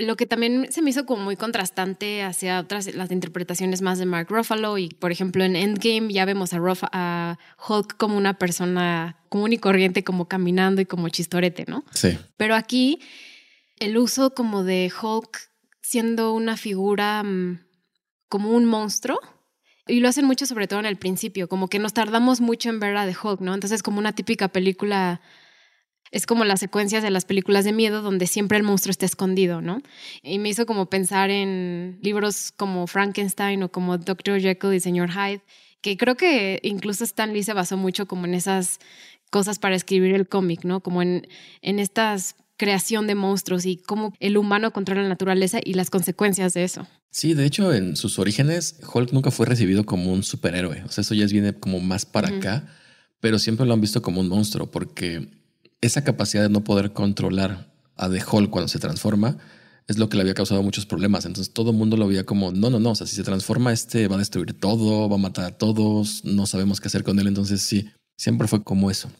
[0.01, 4.07] Lo que también se me hizo como muy contrastante hacia otras las interpretaciones más de
[4.07, 6.59] Mark Ruffalo y por ejemplo en Endgame ya vemos a,
[6.93, 11.85] a Hulk como una persona común y corriente como caminando y como chistorete, ¿no?
[11.93, 12.19] Sí.
[12.37, 13.01] Pero aquí
[13.79, 15.51] el uso como de Hulk
[15.83, 17.61] siendo una figura mm,
[18.29, 19.19] como un monstruo
[19.87, 22.79] y lo hacen mucho sobre todo en el principio, como que nos tardamos mucho en
[22.81, 23.55] ver a The Hulk, ¿no?
[23.55, 25.21] Entonces como una típica película
[26.11, 29.61] es como las secuencias de las películas de miedo donde siempre el monstruo está escondido,
[29.61, 29.81] ¿no?
[30.23, 34.40] Y me hizo como pensar en libros como Frankenstein o como Dr.
[34.40, 35.42] Jekyll y Señor Hyde,
[35.81, 38.79] que creo que incluso Stan Lee se basó mucho como en esas
[39.31, 40.81] cosas para escribir el cómic, ¿no?
[40.81, 41.27] Como en,
[41.62, 46.53] en estas creación de monstruos y cómo el humano controla la naturaleza y las consecuencias
[46.53, 46.87] de eso.
[47.11, 50.83] Sí, de hecho, en sus orígenes, Hulk nunca fue recibido como un superhéroe.
[50.85, 52.68] O sea, eso ya viene como más para acá,
[53.18, 55.27] pero siempre lo han visto como un monstruo porque
[55.81, 59.38] esa capacidad de no poder controlar a The Hulk cuando se transforma
[59.87, 61.27] es lo que le había causado muchos problemas.
[61.27, 63.73] Entonces todo el mundo lo veía como, no, no, no, o sea, si se transforma
[63.73, 67.19] este va a destruir todo, va a matar a todos, no sabemos qué hacer con
[67.19, 67.27] él.
[67.27, 69.11] Entonces sí, siempre fue como eso.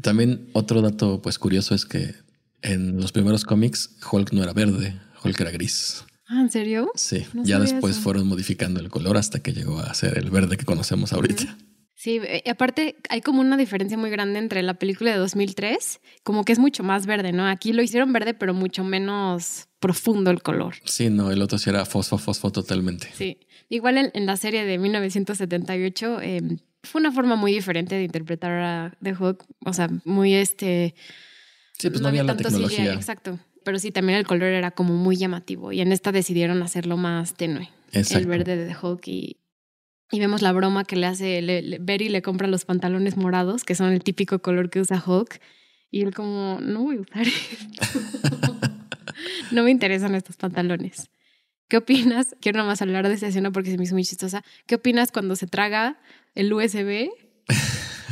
[0.00, 2.14] También otro dato pues curioso es que
[2.62, 6.04] en los primeros cómics Hulk no era verde, Hulk era gris.
[6.26, 6.90] Ah, ¿en serio?
[6.94, 10.64] Sí, ya después fueron modificando el color hasta que llegó a ser el verde que
[10.64, 11.58] conocemos ahorita.
[12.02, 16.44] Sí, eh, aparte hay como una diferencia muy grande entre la película de 2003, como
[16.44, 17.46] que es mucho más verde, ¿no?
[17.46, 20.74] Aquí lo hicieron verde, pero mucho menos profundo el color.
[20.84, 23.08] Sí, no, el otro sí era fosfo, fosfo totalmente.
[23.14, 23.38] Sí,
[23.68, 28.98] igual en, la serie de 1978 em, fue una forma muy diferente de interpretar a
[29.00, 30.96] The Hulk, o sea, muy este...
[31.78, 32.94] Sí, pues no, había, la tecnología.
[32.94, 36.96] exacto, pero sí, también el color era como muy llamativo y en esta decidieron hacerlo
[36.96, 37.70] más tenue.
[37.92, 38.18] Exacto.
[38.18, 39.36] El verde de The Hulk y,
[40.12, 43.74] y vemos la broma que le hace, le, Betty le compra los pantalones morados, que
[43.74, 45.40] son el típico color que usa Hulk.
[45.90, 47.26] Y él como, no voy a usar
[49.52, 51.10] no me interesan estos pantalones.
[51.68, 52.36] ¿Qué opinas?
[52.40, 54.44] Quiero nomás hablar de esa escena porque se me hizo muy chistosa.
[54.66, 55.98] ¿Qué opinas cuando se traga
[56.34, 57.08] el USB?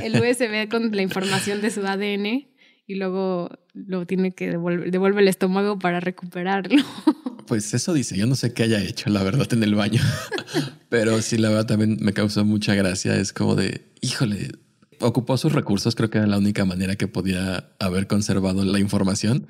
[0.02, 2.49] El USB con la información de su ADN
[2.90, 6.82] y luego lo tiene que devolver, devuelve el estómago para recuperarlo.
[7.46, 10.00] Pues eso dice, yo no sé qué haya hecho, la verdad, en el baño.
[10.88, 13.16] Pero sí, la verdad también me causó mucha gracia.
[13.16, 14.52] Es como de, híjole,
[15.00, 19.48] ocupó sus recursos, creo que era la única manera que podía haber conservado la información.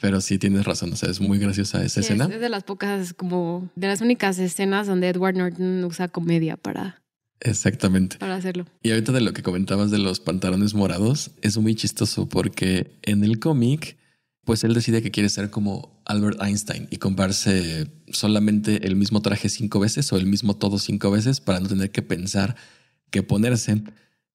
[0.00, 2.30] Pero sí tienes razón, o sea, es muy graciosa esa escena.
[2.32, 7.03] Es de las pocas, como de las únicas escenas donde Edward Norton usa comedia para
[7.44, 8.16] Exactamente.
[8.18, 8.66] Para hacerlo.
[8.82, 13.22] Y ahorita de lo que comentabas de los pantalones morados, es muy chistoso porque en
[13.22, 13.96] el cómic
[14.44, 19.48] pues él decide que quiere ser como Albert Einstein y comprarse solamente el mismo traje
[19.48, 22.56] cinco veces o el mismo todo cinco veces para no tener que pensar
[23.10, 23.82] qué ponerse.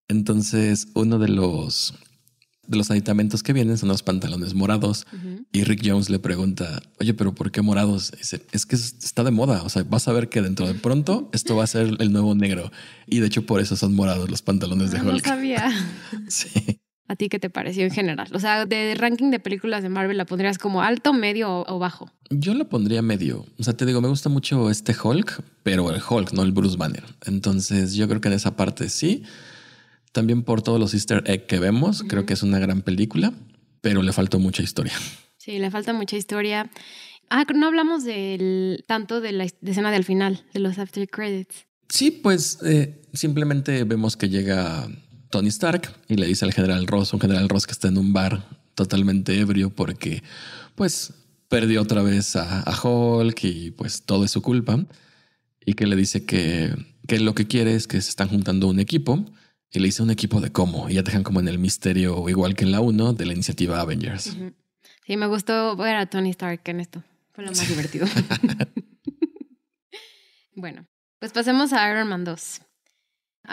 [0.08, 1.93] Entonces, uno de los
[2.70, 5.08] de los aditamentos que vienen son los pantalones morados.
[5.52, 8.12] Y Rick Jones le pregunta, oye, pero ¿por qué morados?
[8.12, 9.64] dice, es que está de moda.
[9.64, 12.36] O sea, vas a ver que dentro de pronto esto va a ser el nuevo
[12.36, 12.72] negro.
[13.08, 15.14] Y de hecho, por eso son morados los pantalones de ah, Hulk.
[15.14, 15.72] No sabía.
[16.28, 16.80] sí.
[17.08, 18.28] ¿A ti qué te pareció en general?
[18.34, 22.12] O sea, de ranking de películas de Marvel, ¿la pondrías como alto, medio o bajo?
[22.30, 23.48] Yo la pondría medio.
[23.58, 26.78] O sea, te digo, me gusta mucho este Hulk, pero el Hulk, no el Bruce
[26.78, 27.04] Banner.
[27.26, 29.24] Entonces, yo creo que en esa parte sí.
[30.12, 33.34] También por todos los easter egg que vemos, creo que es una gran película,
[33.82, 34.93] pero le faltó mucha historia.
[35.38, 36.69] Sí, le falta mucha historia.
[37.30, 41.65] Ah, no hablamos del tanto de la escena del final, de los after credits.
[41.88, 44.88] Sí, pues eh, simplemente vemos que llega
[45.30, 48.13] Tony Stark y le dice al general Ross, un general Ross que está en un
[48.13, 48.45] bar
[48.76, 50.24] totalmente ebrio porque
[50.76, 51.13] pues
[51.50, 54.86] perdió otra vez a, a Hulk y pues todo es su culpa
[55.65, 56.74] y que le dice que,
[57.08, 59.26] que lo que quiere es que se están juntando un equipo
[59.72, 60.90] y le hice un equipo de cómo.
[60.90, 63.80] Y ya dejan como en el misterio, igual que en la 1, de la iniciativa
[63.80, 64.36] Avengers.
[65.06, 67.04] Sí, me gustó ver a Tony Stark en esto.
[67.34, 68.08] Fue lo más divertido.
[70.56, 70.86] bueno,
[71.20, 72.62] pues pasemos a Iron Man 2.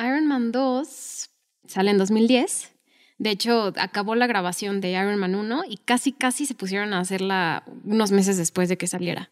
[0.04, 1.30] Iron Man 2
[1.66, 2.72] sale en 2010.
[3.18, 7.00] De hecho, acabó la grabación de Iron Man 1 y casi, casi se pusieron a
[7.00, 9.30] hacerla unos meses después de que saliera.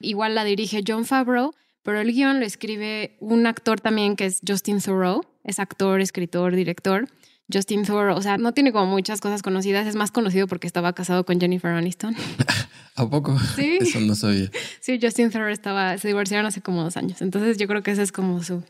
[0.00, 4.40] Igual la dirige John Favreau, pero el guion lo escribe un actor también que es
[4.46, 7.08] Justin Thoreau es actor, escritor, director.
[7.52, 10.94] Justin Thoreau, o sea, no tiene como muchas cosas conocidas, es más conocido porque estaba
[10.94, 12.16] casado con Jennifer Aniston.
[12.96, 13.38] ¿A poco?
[13.54, 13.78] Sí.
[13.80, 14.50] Eso no sabía.
[14.80, 17.20] Sí, Justin Thoreau estaba, se divorciaron hace como dos años.
[17.20, 18.62] Entonces yo creo que ese es como su,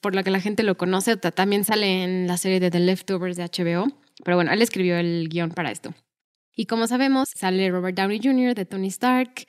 [0.00, 1.16] por lo que la gente lo conoce.
[1.16, 3.92] También sale en la serie de The Leftovers de HBO.
[4.24, 5.94] Pero bueno, él escribió el guion para esto.
[6.54, 8.54] Y como sabemos, sale Robert Downey Jr.
[8.54, 9.46] de Tony Stark.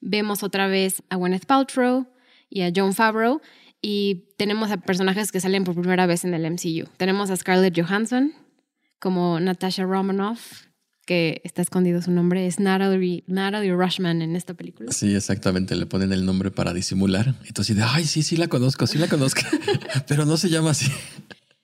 [0.00, 2.06] Vemos otra vez a Gwyneth Paltrow
[2.48, 3.40] y a John Favreau.
[3.82, 6.88] Y tenemos a personajes que salen por primera vez en el MCU.
[6.96, 8.32] Tenemos a Scarlett Johansson
[8.98, 10.66] como Natasha Romanoff,
[11.06, 14.90] que está escondido su nombre, es Natalie, Natalie Rushman en esta película.
[14.90, 17.34] Sí, exactamente, le ponen el nombre para disimular.
[17.46, 19.42] Entonces, de, ay, sí, sí la conozco, sí la conozco,
[20.08, 20.90] pero no se llama así.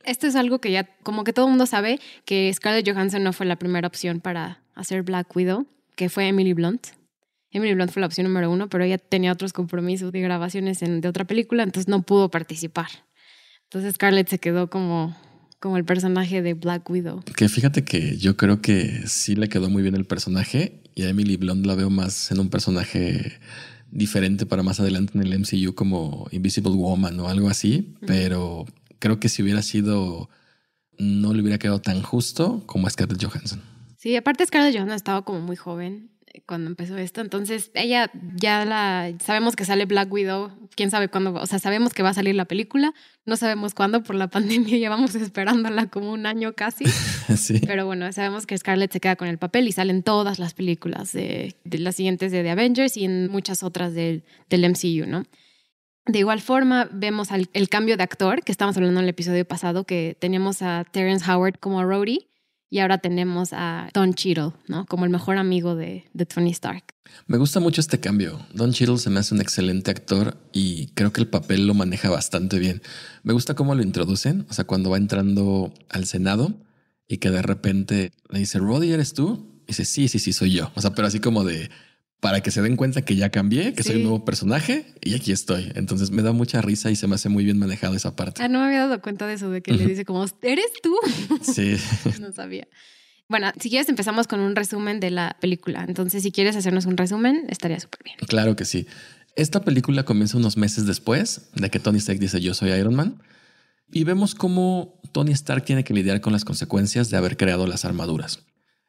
[0.05, 3.33] Esto es algo que ya, como que todo el mundo sabe, que Scarlett Johansson no
[3.33, 6.89] fue la primera opción para hacer Black Widow, que fue Emily Blunt.
[7.53, 11.07] Emily Blunt fue la opción número uno, pero ella tenía otros compromisos de grabaciones de
[11.07, 12.89] otra película, entonces no pudo participar.
[13.65, 15.17] Entonces Scarlett se quedó como,
[15.61, 17.23] como el personaje de Black Widow.
[17.37, 21.11] Que fíjate que yo creo que sí le quedó muy bien el personaje y a
[21.11, 23.39] Emily Blunt la veo más en un personaje
[23.91, 28.65] diferente para más adelante en el MCU como Invisible Woman o algo así, pero
[28.99, 30.31] creo que si hubiera sido,
[30.99, 33.61] no le hubiera quedado tan justo como a Scarlett Johansson.
[33.99, 36.12] Sí, aparte Scarlett Johansson estaba como muy joven
[36.47, 37.21] cuando empezó esto.
[37.21, 41.93] Entonces, ella ya la sabemos que sale Black Widow, quién sabe cuándo, o sea, sabemos
[41.95, 46.13] que va a salir la película, no sabemos cuándo por la pandemia, llevamos esperándola como
[46.13, 46.85] un año casi.
[47.37, 47.61] sí.
[47.67, 51.13] Pero bueno, sabemos que Scarlett se queda con el papel y salen todas las películas
[51.13, 55.25] de, las siguientes de The Avengers y en muchas otras del MCU, ¿no?
[56.07, 59.85] De igual forma, vemos el cambio de actor, que estamos hablando en el episodio pasado,
[59.85, 62.32] que teníamos a Terrence Howard como Rhodey
[62.73, 64.87] y ahora tenemos a Don Cheadle, ¿no?
[64.87, 66.95] Como el mejor amigo de, Tony Stark.
[67.27, 68.41] Me gusta mucho este cambio.
[68.55, 72.09] Don Cheadle se me hace un excelente actor y creo que el papel lo maneja
[72.09, 72.81] bastante bien.
[73.25, 76.55] Me gusta cómo lo introducen, o sea, cuando va entrando al Senado
[77.07, 79.61] y que de repente le dice, Roddy, ¿eres tú?
[79.67, 80.73] Dice, sí, sí, sí, soy yo.
[80.75, 81.69] O sea, pero así como de,
[82.23, 85.33] para que se den cuenta que ya cambié, que soy un nuevo personaje y aquí
[85.33, 85.73] estoy.
[85.75, 88.45] Entonces me da mucha risa y se me hace muy bien manejado esa parte.
[88.45, 90.97] Ah, no me había dado cuenta de eso, de que le dice como, ¿eres tú?
[91.43, 91.75] Sí.
[92.21, 92.69] no sabía.
[93.29, 95.85] Bueno, si quieres empezamos con un resumen de la película.
[95.89, 98.17] Entonces, si quieres hacernos un resumen, estaría súper bien.
[98.29, 98.87] Claro que sí.
[99.35, 103.21] Esta película comienza unos meses después de que Tony Stark dice yo soy Iron Man
[103.91, 107.85] y vemos cómo Tony Stark tiene que lidiar con las consecuencias de haber creado las
[107.85, 108.45] armaduras.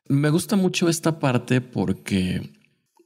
[0.08, 2.62] Me gusta mucho esta parte porque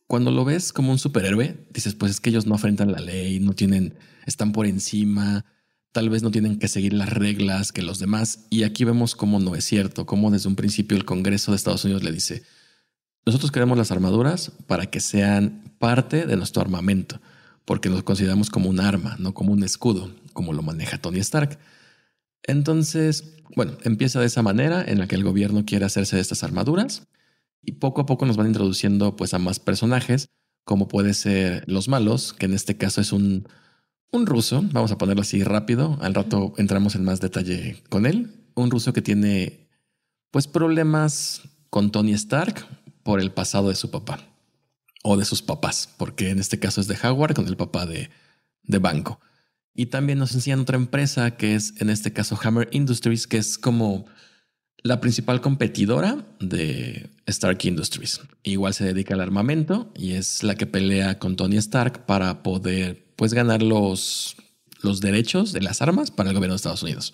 [0.08, 3.40] cuando lo ves como un superhéroe, dices, pues es que ellos no afrentan la ley,
[3.40, 3.94] no tienen,
[4.26, 5.46] están por encima,
[5.92, 8.46] tal vez no tienen que seguir las reglas que los demás.
[8.50, 11.84] Y aquí vemos cómo no es cierto, cómo desde un principio el Congreso de Estados
[11.84, 12.44] Unidos le dice,
[13.26, 17.20] nosotros queremos las armaduras para que sean parte de nuestro armamento,
[17.66, 21.60] porque los consideramos como un arma, no como un escudo, como lo maneja Tony Stark.
[22.44, 26.44] Entonces, bueno, empieza de esa manera en la que el gobierno quiere hacerse de estas
[26.44, 27.08] armaduras
[27.62, 30.30] y poco a poco nos van introduciendo pues a más personajes,
[30.64, 33.48] como puede ser los malos, que en este caso es un,
[34.12, 38.46] un ruso, vamos a ponerlo así rápido, al rato entramos en más detalle con él,
[38.56, 39.68] un ruso que tiene
[40.32, 42.66] pues problemas con Tony Stark
[43.04, 44.20] por el pasado de su papá
[45.04, 48.10] o de sus papás, porque en este caso es de Howard con el papá de,
[48.64, 49.20] de Banco.
[49.74, 53.58] Y también nos enseñan otra empresa que es en este caso Hammer Industries, que es
[53.58, 54.06] como
[54.84, 58.22] la principal competidora de Stark Industries.
[58.44, 63.06] Igual se dedica al armamento y es la que pelea con Tony Stark para poder
[63.16, 64.38] pues ganar los,
[64.82, 67.14] los derechos de las armas para el gobierno de Estados Unidos.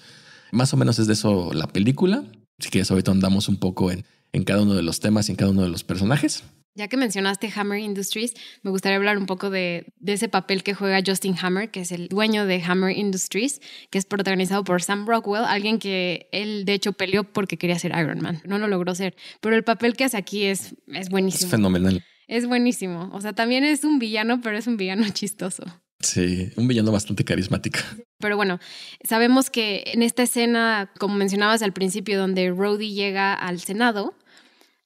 [0.51, 2.23] Más o menos es de eso la película.
[2.59, 5.37] Si quieres, ahorita andamos un poco en, en cada uno de los temas y en
[5.37, 6.43] cada uno de los personajes.
[6.75, 8.33] Ya que mencionaste Hammer Industries,
[8.63, 12.07] me gustaría hablar un poco de, ese papel que juega Justin Hammer, que es el
[12.07, 16.93] dueño de Hammer Industries, que es protagonizado por Sam Rockwell, alguien que él de hecho
[16.93, 18.41] peleó porque quería ser Iron Man.
[18.45, 21.45] No lo logró ser, pero el papel que hace aquí es, es buenísimo.
[21.45, 22.03] Es fenomenal.
[22.27, 23.11] Es buenísimo.
[23.13, 25.63] O sea, también es un villano, pero es un villano chistoso.
[25.99, 27.79] Sí, un villano bastante carismático.
[28.17, 28.59] Pero bueno,
[29.03, 34.15] sabemos que en esta escena, como mencionabas al principio, donde Rhodey llega al Senado,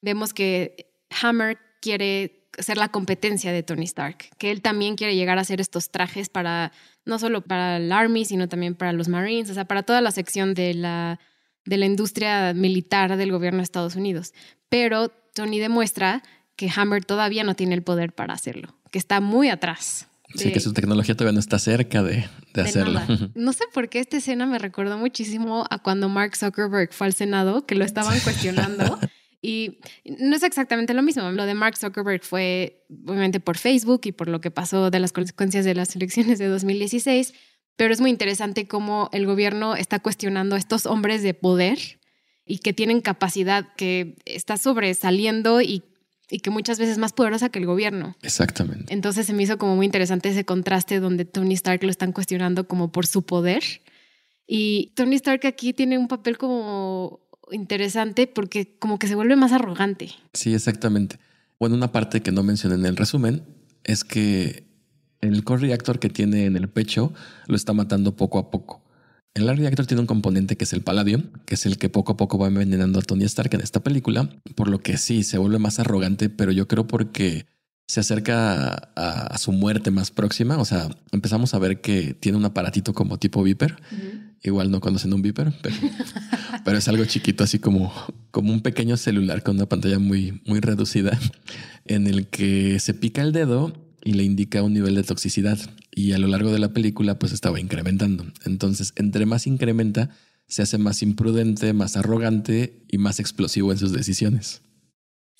[0.02, 5.38] vemos que Hammer quiere ser la competencia de Tony Stark, que él también quiere llegar
[5.38, 6.72] a hacer estos trajes para,
[7.06, 10.12] no solo para el Army, sino también para los Marines, o sea, para toda la
[10.12, 11.20] sección de la,
[11.66, 14.34] de la industria militar del gobierno de Estados Unidos.
[14.70, 16.24] Pero Tony demuestra
[16.56, 20.08] que Hammer todavía no tiene el poder para hacerlo, que está muy atrás.
[20.36, 23.02] Sí, que su tecnología todavía no está cerca de, de, hacerlo.
[23.36, 27.14] No sé por qué esta escena me recordó muchísimo a cuando Mark Zuckerberg fue al
[27.14, 29.00] Senado, que lo estaban cuestionando.
[29.48, 31.32] Y no es exactamente lo mismo.
[31.32, 35.14] Lo de Mark Zuckerberg fue obviamente por Facebook y por lo que pasó de las
[35.14, 37.34] consecuencias de las elecciones de 2016,
[37.78, 41.80] pero es muy interesante cómo el gobierno está cuestionando a estos hombres de poder
[42.46, 45.82] y que tienen capacidad que está sobresaliendo y,
[46.30, 48.18] y que muchas veces es más poderosa que el gobierno.
[48.24, 48.94] Exactamente.
[48.94, 52.68] Entonces se me hizo como muy interesante ese contraste donde Tony Stark lo están cuestionando
[52.68, 53.64] como por su poder.
[54.46, 59.52] Y Tony Stark aquí tiene un papel como interesante porque como que se vuelve más
[59.52, 60.12] arrogante.
[60.34, 61.20] Sí, exactamente.
[61.60, 63.44] Bueno, una parte que no mencioné en el resumen
[63.84, 64.66] es que
[65.22, 67.14] el core reactor que tiene en el pecho
[67.48, 68.84] lo está matando poco a poco.
[69.34, 72.18] El reactor tiene un componente que es el palladium, que es el que poco a
[72.18, 75.60] poco va envenenando a Tony Stark en esta película, por lo que sí, se vuelve
[75.60, 77.46] más arrogante, pero yo creo porque
[77.88, 80.58] se acerca a, su muerte más próxima.
[80.58, 83.78] O sea, empezamos a ver que tiene un aparatito como tipo Viper.
[84.44, 85.76] Igual no conocen un Viper, pero,
[86.66, 87.92] pero, es algo chiquito, así como,
[88.32, 91.20] como un pequeño celular con una pantalla muy, muy reducida,
[91.86, 93.74] en el que se pica el dedo
[94.04, 95.58] y le indica un nivel de toxicidad.
[95.94, 98.26] Y a lo largo de la película, pues estaba incrementando.
[98.46, 100.12] Entonces, entre más incrementa,
[100.48, 104.62] se hace más imprudente, más arrogante y más explosivo en sus decisiones.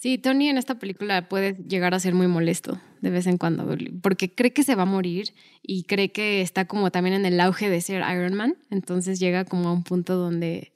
[0.08, 3.68] Sí, Tony en esta película puede llegar a ser muy molesto de vez en cuando,
[4.02, 7.38] porque cree que se va a morir y cree que está como también en el
[7.42, 10.72] auge de ser Iron Man, entonces llega como a un punto donde,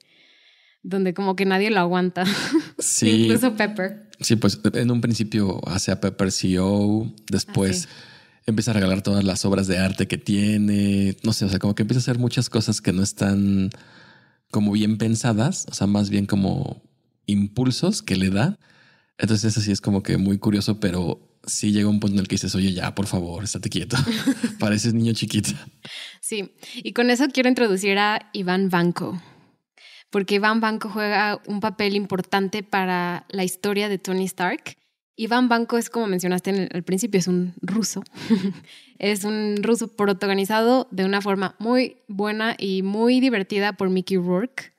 [0.82, 2.26] donde como que nadie lo aguanta,
[2.78, 4.10] sí, incluso Pepper.
[4.20, 9.24] Sí, pues en un principio hace a Pepper CEO, después ah, empieza a regalar todas
[9.24, 12.18] las obras de arte que tiene, no sé, o sea, como que empieza a hacer
[12.18, 13.70] muchas cosas que no están
[14.50, 16.82] como bien pensadas, o sea, más bien como
[17.24, 18.58] impulsos que le da
[19.18, 22.28] entonces eso sí es como que muy curioso, pero sí llega un punto en el
[22.28, 23.96] que dices, oye, ya, por favor, estate quieto.
[24.58, 25.52] Pareces niño chiquito.
[26.20, 29.20] Sí, y con eso quiero introducir a Iván Banco,
[30.10, 34.76] porque Iván Banco juega un papel importante para la historia de Tony Stark.
[35.14, 38.02] Iván Banco es, como mencionaste al principio, es un ruso.
[38.98, 44.72] es un ruso protagonizado de una forma muy buena y muy divertida por Mickey Rourke.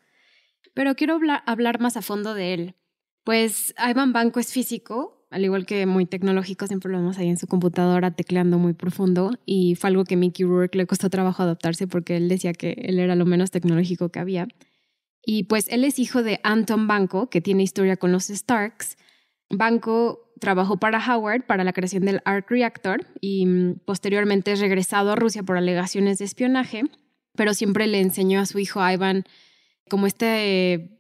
[0.73, 2.75] Pero quiero hablar más a fondo de él.
[3.23, 7.37] Pues Ivan Banco es físico, al igual que muy tecnológico, siempre lo vemos ahí en
[7.37, 11.87] su computadora tecleando muy profundo y fue algo que Mickey Rourke le costó trabajo adaptarse
[11.87, 14.47] porque él decía que él era lo menos tecnológico que había.
[15.25, 18.97] Y pues él es hijo de Anton Banco, que tiene historia con los Starks.
[19.49, 25.13] Banco trabajó para Howard para la creación del Arc Reactor y mm, posteriormente es regresado
[25.13, 26.83] a Rusia por alegaciones de espionaje,
[27.35, 29.23] pero siempre le enseñó a su hijo Ivan
[29.89, 30.92] como este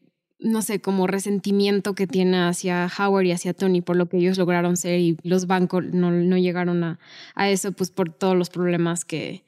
[0.43, 4.37] no sé, como resentimiento que tiene hacia Howard y hacia Tony por lo que ellos
[4.37, 6.99] lograron ser y los bancos no, no llegaron a,
[7.33, 9.43] a, eso, pues por todos los problemas que,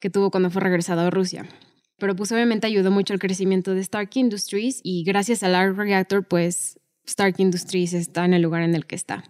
[0.00, 1.46] que tuvo cuando fue regresado a Rusia.
[1.98, 6.24] Pero pues obviamente ayudó mucho al crecimiento de Stark Industries y gracias al ARC Reactor,
[6.24, 9.24] pues Stark Industries está en el lugar en el que está.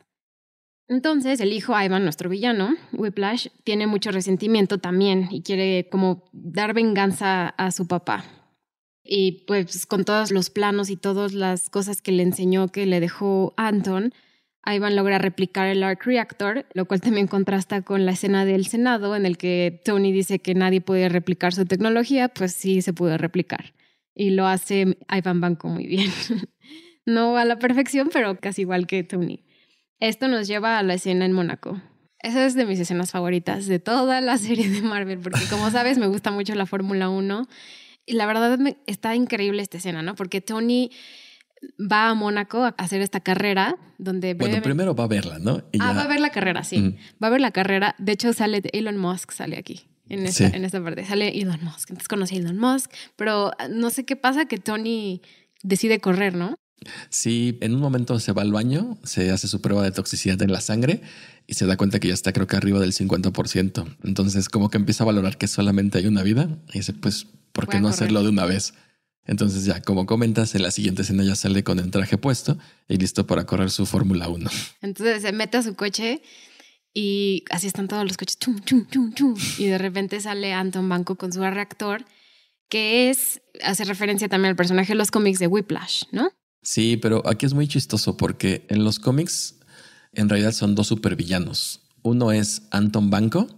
[0.86, 6.72] Entonces, el hijo Ivan, nuestro villano, Whiplash, tiene mucho resentimiento también y quiere como dar
[6.72, 8.37] venganza a su papá
[9.10, 13.00] y pues con todos los planos y todas las cosas que le enseñó, que le
[13.00, 14.12] dejó Anton,
[14.66, 19.16] Ivan logra replicar el Arc Reactor, lo cual también contrasta con la escena del Senado
[19.16, 23.16] en el que Tony dice que nadie puede replicar su tecnología, pues sí se pudo
[23.16, 23.72] replicar.
[24.14, 26.10] Y lo hace Ivan Banco muy bien.
[27.06, 29.42] no a la perfección, pero casi igual que Tony.
[30.00, 31.80] Esto nos lleva a la escena en Mónaco.
[32.20, 35.96] Esa es de mis escenas favoritas de toda la serie de Marvel, porque como sabes,
[35.96, 40.14] me gusta mucho la Fórmula 1 y la verdad me, está increíble esta escena, ¿no?
[40.14, 40.90] Porque Tony
[41.80, 44.34] va a Mónaco a hacer esta carrera donde...
[44.34, 45.62] Bueno, primero va a verla, ¿no?
[45.80, 46.96] ah, va a ver la carrera, sí.
[47.22, 47.94] Va a ver la carrera.
[47.98, 49.88] De hecho, sale Elon Musk, sale aquí.
[50.08, 51.90] En esta, en esta parte sale Elon Musk.
[51.90, 55.20] Entonces conocí a Elon Musk, pero ah, no sé qué pasa que Tony
[55.62, 56.58] decide correr, ¿no?
[57.10, 60.52] Sí, en un momento se va al baño, se hace su prueba de toxicidad en
[60.52, 61.02] la sangre
[61.46, 63.96] y se da cuenta que ya está creo que arriba del 50%.
[64.04, 67.68] Entonces como que empieza a valorar que solamente hay una vida y dice, pues, ¿por
[67.68, 68.74] qué no hacerlo de una vez?
[69.24, 72.58] Entonces ya, como comentas, en la siguiente escena ya sale con el traje puesto
[72.88, 74.50] y listo para correr su Fórmula 1.
[74.80, 76.22] Entonces se mete a su coche
[76.94, 79.34] y así están todos los coches, chum, chum, chum, chum.
[79.58, 82.06] Y de repente sale Anton Banco con su reactor,
[82.70, 86.30] que es, hace referencia también al personaje de los cómics de Whiplash, ¿no?
[86.62, 89.56] Sí, pero aquí es muy chistoso porque en los cómics
[90.12, 91.82] en realidad son dos supervillanos.
[92.02, 93.48] Uno es Anton Banco,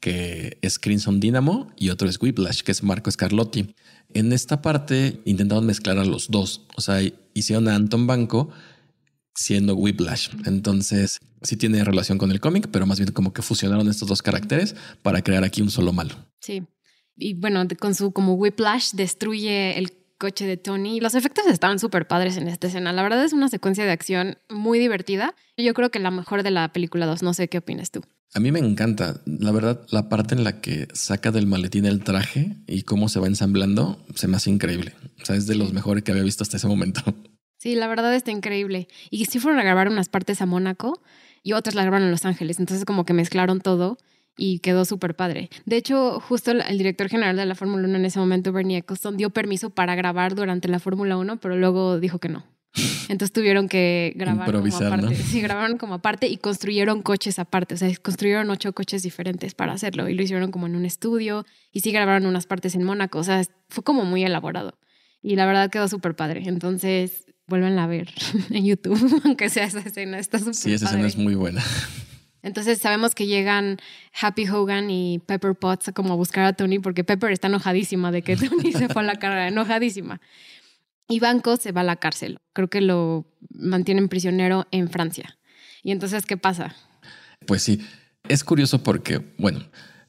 [0.00, 3.74] que es Crimson Dynamo, y otro es Whiplash, que es Marco Scarlotti.
[4.12, 7.00] En esta parte intentaron mezclar a los dos, o sea,
[7.34, 8.50] hicieron a Anton Banco
[9.34, 10.30] siendo Whiplash.
[10.46, 14.22] Entonces, sí tiene relación con el cómic, pero más bien como que fusionaron estos dos
[14.22, 16.14] caracteres para crear aquí un solo malo.
[16.40, 16.62] Sí.
[17.16, 21.00] Y bueno, con su como Whiplash destruye el coche de Tony.
[21.00, 22.92] Los efectos estaban súper padres en esta escena.
[22.92, 25.34] La verdad es una secuencia de acción muy divertida.
[25.56, 27.24] Yo creo que la mejor de la película 2.
[27.24, 28.02] No sé qué opinas tú.
[28.32, 32.04] A mí me encanta, la verdad, la parte en la que saca del maletín el
[32.04, 34.94] traje y cómo se va ensamblando, se me hace increíble.
[35.20, 37.02] O sea, es de los mejores que había visto hasta ese momento.
[37.62, 38.88] Sí, la verdad está increíble.
[39.10, 41.02] Y sí fueron a grabar unas partes a Mónaco
[41.42, 42.58] y otras la grabaron en Los Ángeles.
[42.58, 43.98] Entonces como que mezclaron todo
[44.36, 45.50] y quedó súper padre.
[45.66, 49.16] De hecho, justo el director general de la Fórmula 1 en ese momento, Bernie Eccleston,
[49.16, 52.44] dio permiso para grabar durante la Fórmula 1, pero luego dijo que no.
[53.08, 55.14] Entonces tuvieron que grabar como aparte.
[55.16, 57.74] Sí, grabaron como aparte y construyeron coches aparte.
[57.74, 61.44] O sea, construyeron ocho coches diferentes para hacerlo y lo hicieron como en un estudio
[61.72, 63.18] y sí grabaron unas partes en Mónaco.
[63.18, 64.78] O sea, fue como muy elaborado
[65.22, 66.42] y la verdad quedó súper padre.
[66.46, 68.08] Entonces, vuelven a ver
[68.50, 70.18] en YouTube, aunque sea esa escena.
[70.18, 71.62] Está súper Sí, esa escena es muy buena.
[72.42, 73.78] Entonces sabemos que llegan
[74.20, 78.10] Happy Hogan y Pepper Potts a como a buscar a Tony porque Pepper está enojadísima
[78.12, 80.20] de que Tony se fue a la carrera, enojadísima.
[81.08, 82.38] Y Banco se va a la cárcel.
[82.52, 85.38] Creo que lo mantienen prisionero en Francia.
[85.82, 86.76] ¿Y entonces qué pasa?
[87.46, 87.80] Pues sí,
[88.28, 89.64] es curioso porque, bueno,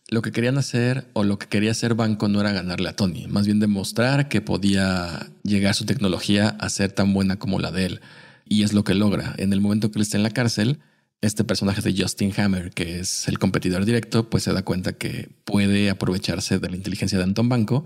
[0.10, 3.28] lo que querían hacer o lo que quería hacer Banco no era ganarle a Tony,
[3.28, 7.86] más bien demostrar que podía llegar su tecnología a ser tan buena como la de
[7.86, 8.02] él.
[8.46, 9.34] Y es lo que logra.
[9.38, 10.82] En el momento que él está en la cárcel,
[11.22, 15.30] este personaje de Justin Hammer, que es el competidor directo, pues se da cuenta que
[15.46, 17.86] puede aprovecharse de la inteligencia de Anton Banco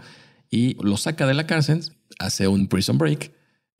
[0.49, 1.81] y lo saca de la cárcel,
[2.17, 3.33] hace un prison break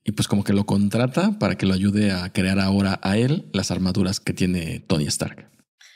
[0.03, 3.49] y pues como que lo contrata para que lo ayude a crear ahora a él
[3.53, 5.49] las armaduras que tiene Tony Stark.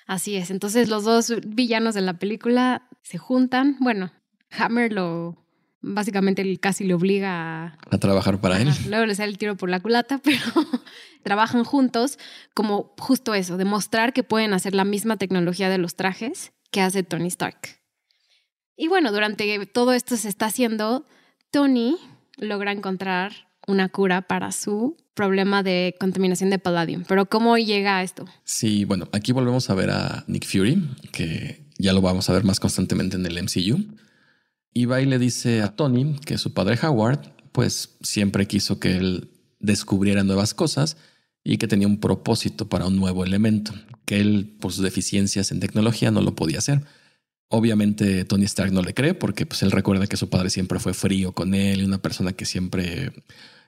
[0.07, 4.11] Así es, entonces los dos villanos de la película se juntan, bueno,
[4.49, 5.37] Hammer lo
[5.81, 8.69] básicamente casi le obliga a, a trabajar para él.
[8.87, 10.41] Luego le sale el tiro por la culata, pero
[11.23, 12.17] trabajan juntos
[12.53, 17.03] como justo eso, demostrar que pueden hacer la misma tecnología de los trajes que hace
[17.03, 17.79] Tony Stark.
[18.75, 21.05] Y bueno, durante todo esto se está haciendo,
[21.51, 21.97] Tony
[22.37, 27.03] logra encontrar una cura para su problema de contaminación de palladium.
[27.07, 28.25] Pero ¿cómo llega a esto?
[28.45, 32.43] Sí, bueno, aquí volvemos a ver a Nick Fury, que ya lo vamos a ver
[32.43, 33.83] más constantemente en el MCU.
[34.73, 37.19] Y le dice a Tony que su padre Howard,
[37.51, 40.97] pues siempre quiso que él descubriera nuevas cosas
[41.43, 43.73] y que tenía un propósito para un nuevo elemento,
[44.05, 46.83] que él por sus deficiencias en tecnología no lo podía hacer.
[47.49, 50.93] Obviamente Tony Stark no le cree porque pues él recuerda que su padre siempre fue
[50.93, 53.11] frío con él y una persona que siempre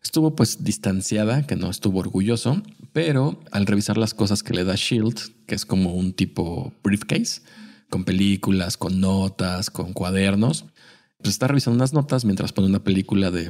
[0.03, 2.61] estuvo pues distanciada, que no estuvo orgulloso,
[2.93, 7.41] pero al revisar las cosas que le da Shield, que es como un tipo briefcase,
[7.89, 10.65] con películas, con notas, con cuadernos,
[11.21, 13.49] pues está revisando unas notas mientras pone una película de,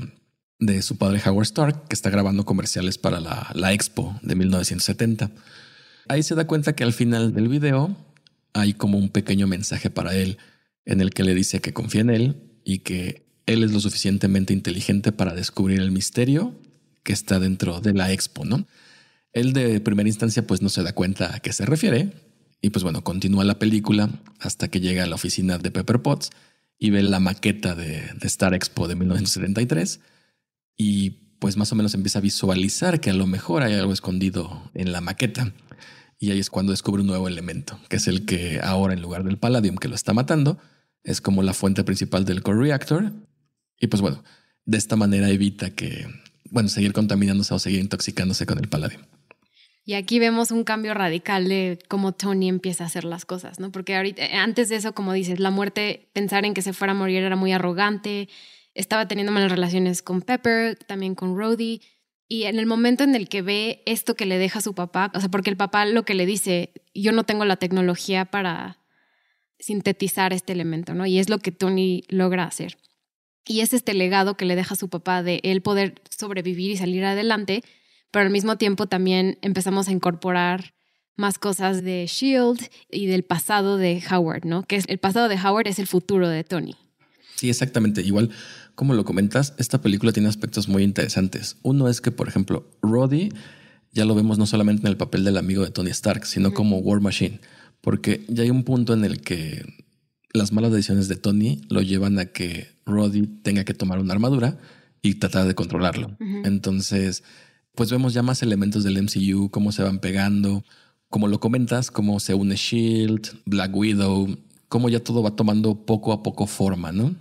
[0.59, 5.31] de su padre Howard Stark, que está grabando comerciales para la, la Expo de 1970.
[6.07, 7.95] Ahí se da cuenta que al final del video
[8.53, 10.37] hay como un pequeño mensaje para él
[10.85, 14.53] en el que le dice que confía en él y que él es lo suficientemente
[14.53, 16.55] inteligente para descubrir el misterio
[17.03, 18.67] que está dentro de la expo, ¿no?
[19.33, 22.13] Él de primera instancia pues no se da cuenta a qué se refiere
[22.61, 24.09] y pues bueno, continúa la película
[24.39, 26.29] hasta que llega a la oficina de Pepper Potts
[26.83, 29.99] y ve la maqueta de, Star Expo de 1973
[30.75, 34.71] y pues más o menos empieza a visualizar que a lo mejor hay algo escondido
[34.73, 35.53] en la maqueta.
[36.17, 39.23] Y ahí es cuando descubre un nuevo elemento, que es el que ahora en lugar
[39.23, 40.57] del palladium que lo está matando,
[41.03, 43.11] es como la fuente principal del core reactor.
[43.79, 44.23] Y pues bueno,
[44.65, 46.07] de esta manera evita que,
[46.49, 49.03] bueno, seguir contaminándose o seguir intoxicándose con el palladium.
[49.83, 53.71] Y aquí vemos un cambio radical de cómo Tony empieza a hacer las cosas, ¿no?
[53.71, 56.91] Porque ahorita, eh, antes de eso, como dices, la muerte, pensar en que se fuera
[56.91, 58.29] a morir era muy arrogante,
[58.75, 61.81] estaba teniendo malas relaciones con Pepper, también con Rhodey.
[62.27, 65.19] Y en el momento en el que ve esto que le deja su papá, o
[65.19, 68.79] sea, porque el papá lo que le dice, yo no tengo la tecnología para
[69.59, 71.05] sintetizar este elemento, ¿no?
[71.05, 72.77] Y es lo que Tony logra hacer.
[73.45, 77.03] Y es este legado que le deja su papá de él poder sobrevivir y salir
[77.03, 77.63] adelante,
[78.11, 80.73] pero al mismo tiempo también empezamos a incorporar
[81.15, 84.63] más cosas de Shield y del pasado de Howard, ¿no?
[84.63, 86.75] Que es, el pasado de Howard es el futuro de Tony.
[87.35, 88.01] Sí, exactamente.
[88.01, 88.29] Igual,
[88.75, 91.57] como lo comentas, esta película tiene aspectos muy interesantes.
[91.63, 93.29] Uno es que, por ejemplo, Roddy
[93.93, 96.79] ya lo vemos no solamente en el papel del amigo de Tony Stark, sino como
[96.79, 97.39] War Machine,
[97.81, 99.63] porque ya hay un punto en el que
[100.33, 104.57] las malas decisiones de Tony lo llevan a que Roddy tenga que tomar una armadura
[105.01, 106.15] y tratar de controlarlo.
[106.19, 107.23] Entonces,
[107.75, 110.63] pues vemos ya más elementos del MCU, cómo se van pegando,
[111.09, 116.13] como lo comentas, cómo se une Shield, Black Widow, cómo ya todo va tomando poco
[116.13, 117.15] a poco forma, ¿no?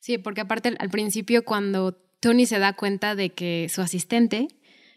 [0.00, 4.48] Sí, porque aparte al principio cuando Tony se da cuenta de que su asistente,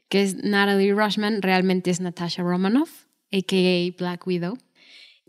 [0.10, 3.95] que es Natalie Rushman, realmente es Natasha Romanoff, a.k.a.
[3.97, 4.58] Black Widow,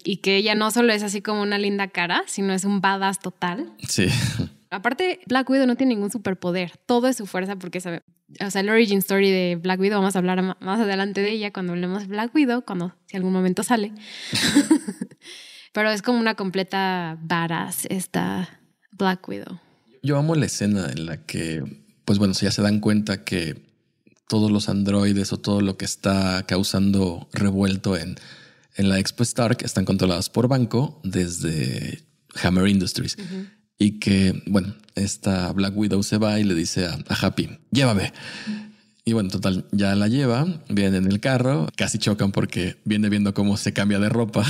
[0.05, 3.21] y que ella no solo es así como una linda cara, sino es un badass
[3.21, 3.73] total.
[3.89, 4.07] Sí.
[4.71, 8.03] Aparte, Black Widow no tiene ningún superpoder, todo es su fuerza porque sabe,
[8.45, 11.53] o sea, el origin story de Black Widow, vamos a hablar más adelante de ella
[11.53, 13.93] cuando hablemos de Black Widow, cuando si algún momento sale.
[15.73, 18.61] Pero es como una completa badass esta
[18.93, 19.61] Black Widow.
[20.03, 21.63] Yo amo la escena en la que,
[22.05, 23.69] pues bueno, ya se dan cuenta que
[24.29, 28.17] todos los androides o todo lo que está causando revuelto en,
[28.77, 32.05] en la Expo Stark están controlados por banco desde
[32.43, 33.17] Hammer Industries.
[33.79, 38.13] Y que, bueno, esta Black Widow se va y le dice a, Happy, llévame.
[39.05, 43.33] Y bueno, total, ya la lleva, viene en el carro, casi chocan porque viene viendo
[43.33, 44.45] cómo se cambia de ropa.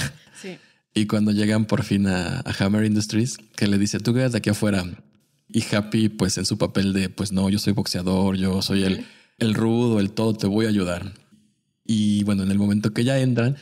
[0.94, 4.50] Y cuando llegan por fin a, Hammer Industries, que le dice, tú quedas de aquí
[4.50, 4.84] afuera.
[5.46, 9.06] Y Happy, pues en su papel de, pues no, yo soy boxeador, yo soy el,
[9.38, 11.12] el rudo, el todo, te voy a ayudar.
[11.84, 13.56] Y bueno, en el momento que ya entran,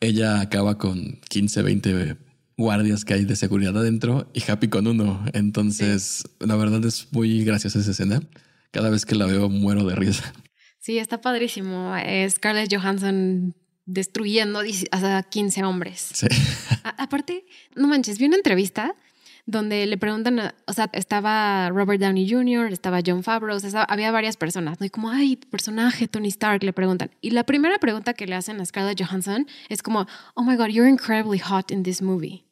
[0.00, 2.16] ella acaba con 15, 20
[2.58, 5.24] guardias que hay de seguridad adentro y Happy con uno.
[5.32, 8.20] Entonces, la verdad es muy graciosa esa escena.
[8.72, 10.34] Cada vez que la veo muero de risa.
[10.80, 11.94] Sí, está padrísimo.
[12.28, 13.54] Scarlett Johansson
[13.86, 16.10] destruyendo a 15 hombres.
[16.12, 16.26] Sí.
[16.98, 18.94] aparte, no manches, vi una entrevista
[19.46, 24.10] donde le preguntan, o sea, estaba Robert Downey Jr., estaba John Favreau, o sea, había
[24.10, 24.84] varias personas, ¿no?
[24.84, 27.10] Y como, ay, personaje, Tony Stark, le preguntan.
[27.22, 30.68] Y la primera pregunta que le hacen a Scarlett Johansson es como, oh my God,
[30.68, 32.47] you're incredibly hot in this movie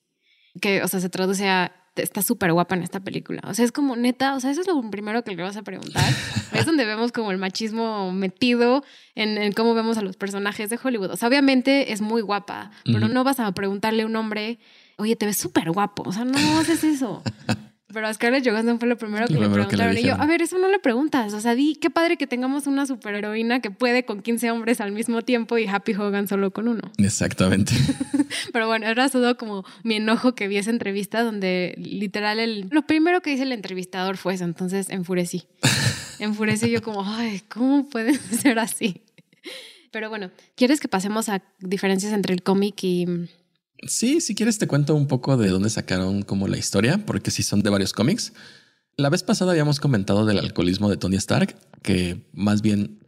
[0.60, 3.40] que, o sea, se traduce a está súper guapa en esta película.
[3.46, 5.62] O sea, es como neta, o sea, eso es lo primero que le vas a
[5.62, 6.04] preguntar.
[6.52, 8.84] es donde vemos como el machismo metido
[9.14, 11.10] en, cómo vemos a los personajes de Hollywood.
[11.10, 14.58] O sea, obviamente es muy guapa, pero no vas a preguntarle a un hombre,
[14.96, 16.02] oye, te ves súper guapo.
[16.06, 17.22] O sea, no haces eso.
[17.92, 19.96] Pero a Scarlett Johansson fue lo primero que le preguntaron.
[19.96, 21.32] y yo, a ver, eso no le preguntas.
[21.34, 24.90] O sea, di, qué padre que tengamos una superheroína que puede con 15 hombres al
[24.90, 26.82] mismo tiempo y Happy Hogan solo con uno.
[26.98, 27.74] Exactamente.
[28.52, 32.82] Pero bueno, era todo como mi enojo que vi esa entrevista donde literal el, lo
[32.82, 34.44] primero que dice el entrevistador fue eso.
[34.44, 35.46] Entonces enfurecí.
[36.18, 39.02] Enfurecí yo como, ay, ¿cómo puede ser así?
[39.90, 43.06] Pero bueno, ¿quieres que pasemos a diferencias entre el cómic y
[43.82, 47.42] Sí, si quieres te cuento un poco de dónde sacaron como la historia, porque sí
[47.42, 48.32] son de varios cómics.
[48.96, 53.04] La vez pasada habíamos comentado del alcoholismo de Tony Stark, que más bien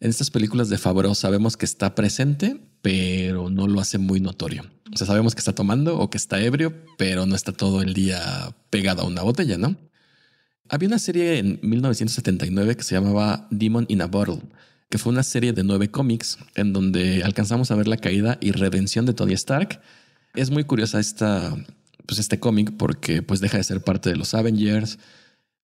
[0.00, 4.64] en estas películas de Favreau sabemos que está presente, pero no lo hace muy notorio.
[4.92, 7.94] O sea, sabemos que está tomando o que está ebrio, pero no está todo el
[7.94, 9.76] día pegado a una botella, ¿no?
[10.68, 14.42] Había una serie en 1979 que se llamaba Demon in a Bottle,
[14.90, 18.52] que fue una serie de nueve cómics en donde alcanzamos a ver la caída y
[18.52, 19.80] redención de Tony Stark
[20.34, 21.56] es muy curiosa esta,
[22.06, 24.98] pues este cómic porque pues deja de ser parte de los Avengers,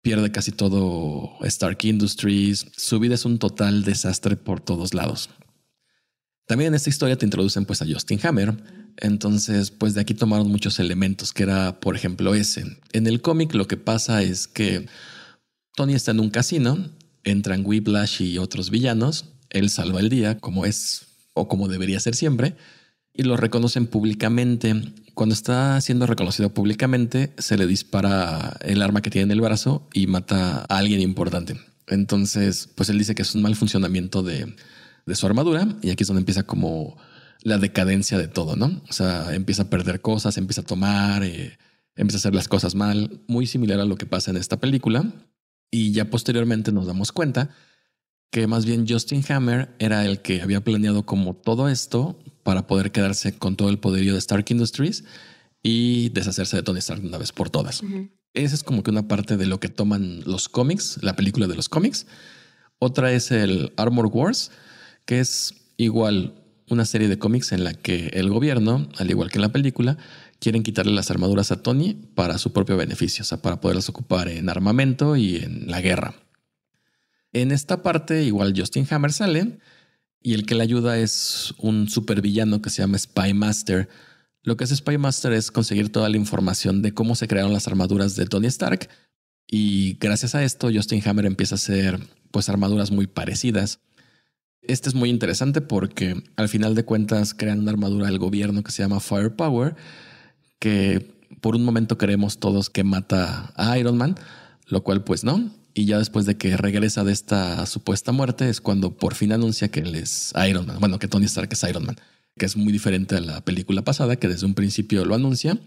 [0.02, 5.30] pierde casi todo Stark Industries, su vida es un total desastre por todos lados.
[6.46, 8.56] También en esta historia te introducen pues a Justin Hammer,
[8.96, 12.64] entonces pues de aquí tomaron muchos elementos, que era por ejemplo ese.
[12.92, 14.86] En el cómic lo que pasa es que
[15.74, 16.90] Tony está en un casino,
[17.24, 22.14] entran Whiplash y otros villanos, él salva el día como es o como debería ser
[22.14, 22.56] siempre,
[23.18, 24.80] y lo reconocen públicamente.
[25.12, 29.86] Cuando está siendo reconocido públicamente, se le dispara el arma que tiene en el brazo
[29.92, 31.60] y mata a alguien importante.
[31.88, 34.54] Entonces, pues él dice que es un mal funcionamiento de,
[35.14, 36.96] su armadura y aquí es donde empieza como
[37.42, 38.82] la decadencia de todo, ¿no?
[38.88, 41.58] O sea, empieza a perder cosas, empieza a tomar, eh,
[41.96, 45.04] empieza a hacer las cosas mal, muy similar a lo que pasa en esta película.
[45.72, 47.50] Y ya posteriormente nos damos cuenta
[48.30, 52.16] que más bien Justin Hammer era el que había planeado como todo esto
[52.48, 55.04] para poder quedarse con todo el poderío de Stark Industries
[55.62, 57.82] y deshacerse de Tony Stark una vez por todas.
[58.32, 61.54] Esa es como que una parte de lo que toman los cómics, la película de
[61.54, 62.06] los cómics.
[62.78, 64.50] Otra es el Armor Wars,
[65.04, 69.36] que es igual una serie de cómics en la que el gobierno, al igual que
[69.36, 69.98] en la película,
[70.38, 74.26] quieren quitarle las armaduras a Tony para su propio beneficio, o sea, para poderlas ocupar
[74.30, 76.14] en armamento y en la guerra.
[77.34, 79.58] En esta parte, igual Justin Hammer sale
[80.20, 83.88] y el que le ayuda es un supervillano que se llama Spy Master.
[84.42, 87.66] Lo que hace Spy Master es conseguir toda la información de cómo se crearon las
[87.66, 88.88] armaduras de Tony Stark
[89.46, 91.98] y gracias a esto Justin Hammer empieza a hacer
[92.30, 93.80] pues armaduras muy parecidas.
[94.60, 98.72] Este es muy interesante porque al final de cuentas crean una armadura del gobierno que
[98.72, 99.76] se llama Firepower,
[100.58, 104.16] que por un momento creemos todos que mata a Iron Man,
[104.66, 105.50] lo cual pues no.
[105.74, 109.68] Y ya después de que regresa de esta supuesta muerte es cuando por fin anuncia
[109.68, 110.78] que él es Iron Man.
[110.80, 111.96] Bueno, que Tony Stark es Iron Man,
[112.36, 115.58] que es muy diferente a la película pasada, que desde un principio lo anuncia.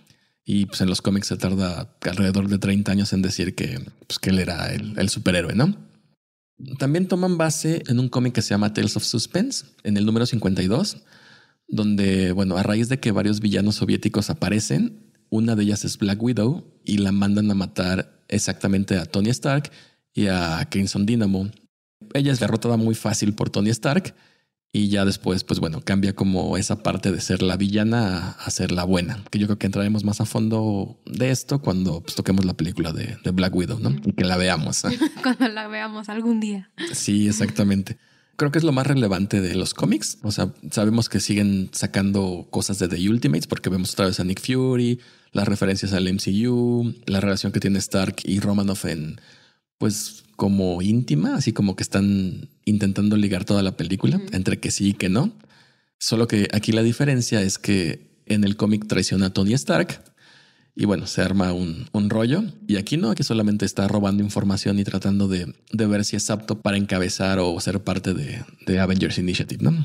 [0.43, 4.20] Y pues en los cómics se tarda alrededor de 30 años en decir que, pues,
[4.20, 5.78] que él era el, el superhéroe, ¿no?
[6.78, 10.26] También toman base en un cómic que se llama Tales of Suspense, en el número
[10.26, 10.97] 52,
[11.68, 16.22] donde, bueno, a raíz de que varios villanos soviéticos aparecen, una de ellas es Black
[16.22, 19.72] Widow y la mandan a matar exactamente a Tony Stark
[20.14, 21.49] y a Crimson Dynamo.
[22.14, 24.14] Ella es derrotada muy fácil por Tony Stark
[24.74, 28.72] y ya después, pues bueno, cambia como esa parte de ser la villana a, ser
[28.72, 29.22] la buena.
[29.30, 32.93] Que yo creo que entraremos más a fondo de esto cuando pues, toquemos la película
[32.93, 33.93] de, Black Widow, ¿no?
[34.05, 34.84] Y que la veamos.
[35.24, 36.72] cuando la veamos algún día.
[36.93, 37.97] Sí, exactamente.
[38.38, 40.20] Creo que es lo más relevante de los cómics.
[40.24, 44.24] O sea, sabemos que siguen sacando cosas de The Ultimates porque vemos otra vez a
[44.24, 45.01] Nick Fury,
[45.34, 49.20] las referencias al MCU, la relación que tiene Stark y Romanoff en,
[49.82, 54.89] pues, como íntima, así como que están intentando ligar toda la película entre que sí
[54.89, 55.34] y que no.
[55.97, 60.03] Solo que aquí la diferencia es que en el cómic traiciona a Tony Stark
[60.75, 62.43] y bueno, se arma un, rollo.
[62.67, 66.61] Y aquí no, aquí solamente está robando información y tratando de, ver si es apto
[66.61, 69.84] para encabezar o ser parte de, Avengers Initiative, ¿no?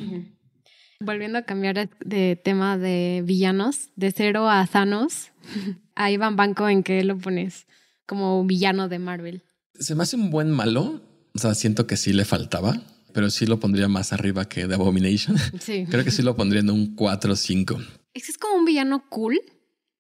[1.01, 5.33] Volviendo a cambiar de tema de villanos, de cero a Thanos,
[5.95, 7.67] ahí van banco en que lo pones
[8.05, 9.43] como villano de Marvel.
[9.79, 11.01] Se me hace un buen malo.
[11.35, 12.81] O sea, siento que sí le faltaba,
[13.13, 15.37] pero sí lo pondría más arriba que The Abomination.
[15.61, 15.87] Sí.
[15.91, 17.79] Creo que sí lo pondría en un 4 o 5.
[18.15, 19.41] Es como un villano cool.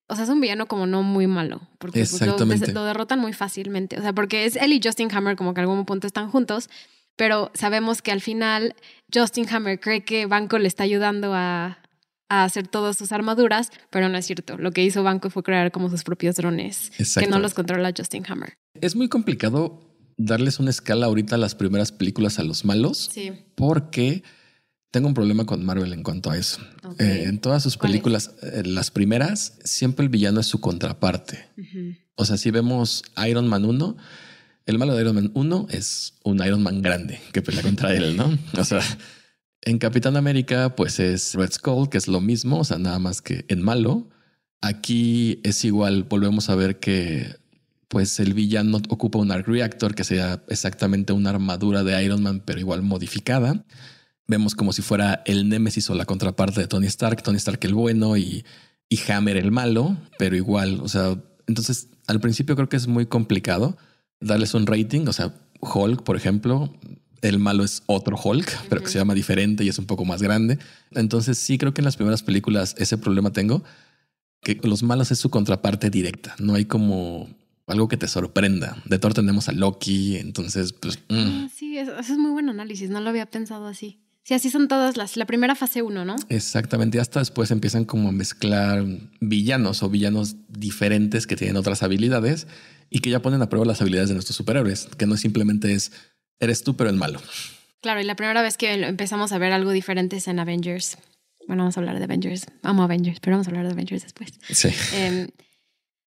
[0.08, 1.60] O sea, es un villano como no muy malo.
[1.78, 3.98] Porque pues, lo, derrotan muy fácilmente.
[3.98, 6.70] O sea, porque es él y Justin Hammer como que a algún punto están juntos.
[7.16, 8.74] Pero sabemos que al final
[9.12, 11.78] Justin Hammer cree que Banco le está ayudando a,
[12.28, 14.56] a hacer todas sus armaduras, pero no es cierto.
[14.58, 18.24] Lo que hizo Banco fue crear como sus propios drones que no los controla Justin
[18.28, 18.58] Hammer.
[18.82, 19.80] Es muy complicado
[20.16, 23.32] darles una escala ahorita a las primeras películas a los malos, sí.
[23.54, 24.22] porque
[24.90, 26.58] tengo un problema con Marvel en cuanto a eso.
[26.98, 31.46] Eh, en todas sus películas, eh, las primeras, siempre el villano es su contraparte.
[32.14, 33.96] O sea, si vemos Iron Man 1,
[34.64, 38.16] el malo de Iron Man 1 es un Iron Man grande que pelea contra él,
[38.16, 38.38] ¿no?
[38.58, 38.80] O sea,
[39.62, 43.20] en Capitán América, pues es Red Skull, que es lo mismo, o sea, nada más
[43.20, 44.08] que en malo.
[44.62, 47.36] Aquí es igual, volvemos a ver que
[47.88, 52.42] pues el villano ocupa un Arc Reactor, que sea exactamente una armadura de Iron Man,
[52.44, 53.64] pero igual modificada.
[54.26, 57.74] Vemos como si fuera el Némesis o la contraparte de Tony Stark, Tony Stark el
[57.74, 58.44] bueno y,
[58.88, 61.16] y Hammer el malo, pero igual, o sea,
[61.46, 63.76] entonces al principio creo que es muy complicado
[64.20, 66.72] darles un rating, o sea, Hulk, por ejemplo,
[67.22, 70.22] el malo es otro Hulk, pero que se llama diferente y es un poco más
[70.22, 70.58] grande.
[70.92, 73.64] Entonces sí creo que en las primeras películas ese problema tengo,
[74.42, 76.34] que los malos es su contraparte directa.
[76.38, 77.28] No hay como
[77.66, 78.82] algo que te sorprenda.
[78.84, 80.98] De Thor tenemos a Loki, entonces pues...
[81.08, 81.44] Mm.
[81.44, 84.00] Ah, sí, eso, es muy buen análisis, no lo había pensado así.
[84.22, 86.16] Sí, así son todas las, la primera fase uno, ¿no?
[86.28, 88.84] Exactamente, y hasta después empiezan como a mezclar
[89.20, 92.48] villanos o villanos diferentes que tienen otras habilidades
[92.90, 95.92] y que ya ponen a prueba las habilidades de nuestros superhéroes, que no simplemente es
[96.40, 97.20] eres tú, pero el malo.
[97.80, 100.98] Claro, y la primera vez que empezamos a ver algo diferente es en Avengers.
[101.46, 102.46] Bueno, vamos a hablar de Avengers.
[102.62, 104.32] Amo Avengers, pero vamos a hablar de Avengers después.
[104.50, 104.70] Sí.
[104.92, 105.28] Em,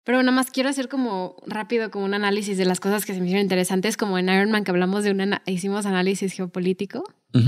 [0.09, 3.21] pero nada más quiero hacer como rápido como un análisis de las cosas que se
[3.21, 7.05] me hicieron interesantes, como en Iron Man que hablamos de un hicimos análisis geopolítico.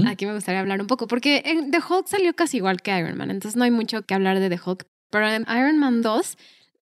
[0.07, 3.17] Aquí me gustaría hablar un poco, porque en The Hulk salió casi igual que Iron
[3.17, 4.87] Man, entonces no hay mucho que hablar de The Hulk.
[5.09, 6.37] Pero en Iron Man 2,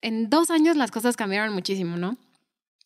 [0.02, 2.16] en dos años las cosas cambiaron muchísimo, ¿no?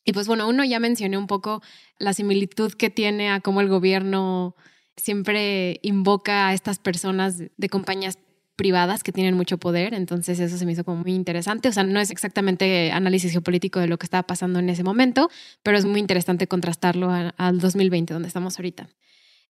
[0.03, 1.61] Y pues bueno, uno ya mencioné un poco
[1.99, 4.55] la similitud que tiene a cómo el gobierno
[4.97, 8.17] siempre invoca a estas personas de compañías
[8.59, 11.85] privadas que tienen mucho poder, entonces eso se me hizo como muy interesante, o sea,
[11.85, 15.29] no es exactamente análisis geopolítico de lo que estaba pasando en ese momento,
[15.63, 18.89] pero es muy interesante contrastarlo al 2020, donde estamos ahorita.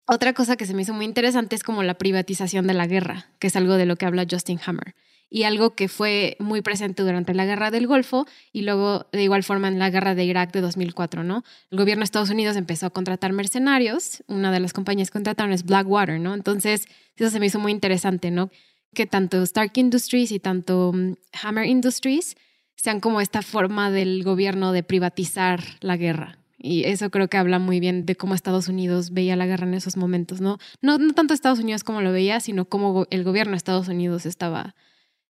[0.06, 3.32] Otra cosa que se me hizo muy interesante es como la privatización de la guerra,
[3.40, 4.94] que es algo de lo que habla Justin Hammer
[5.30, 9.44] y algo que fue muy presente durante la guerra del Golfo y luego de igual
[9.44, 11.44] forma en la guerra de Irak de 2004, ¿no?
[11.72, 15.54] El gobierno de Estados Unidos empezó a contratar mercenarios, una de las compañías que contrataron
[15.54, 16.34] es Blackwater, ¿no?
[16.34, 18.50] Entonces, eso se me hizo muy interesante, ¿no?
[18.94, 21.14] Que tanto Stark Industries y tanto mm,
[21.44, 22.36] Hammer Industries
[22.76, 26.40] sean como esta forma del gobierno de privatizar la guerra.
[26.58, 29.74] Y eso creo que habla muy bien de cómo Estados Unidos veía la guerra en
[29.74, 30.58] esos momentos, ¿no?
[30.82, 34.26] No, no tanto Estados Unidos como lo veía, sino cómo el gobierno de Estados Unidos
[34.26, 34.76] estaba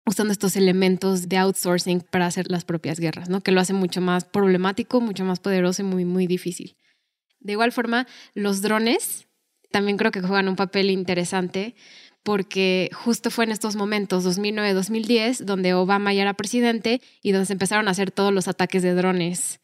[0.05, 3.41] usando estos elementos de outsourcing para hacer las propias guerras, ¿no?
[3.41, 6.77] Que lo hace mucho más problemático, mucho más poderoso y muy, muy difícil.
[7.39, 9.27] De igual forma, los drones
[9.69, 11.75] también creo que juegan un papel interesante
[12.27, 17.53] porque justo fue en estos momentos, 2009-2010, donde Obama ya era presidente y donde se
[17.53, 19.61] empezaron a hacer todos los ataques de drones,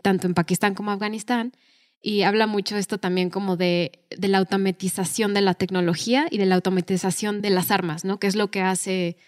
[0.00, 1.52] tanto en Pakistán como Afganistán.
[2.00, 6.46] Y habla mucho esto también como de, de la automatización de la tecnología y de
[6.46, 8.18] la automatización de las armas, ¿no?
[8.18, 9.18] Que es lo que hace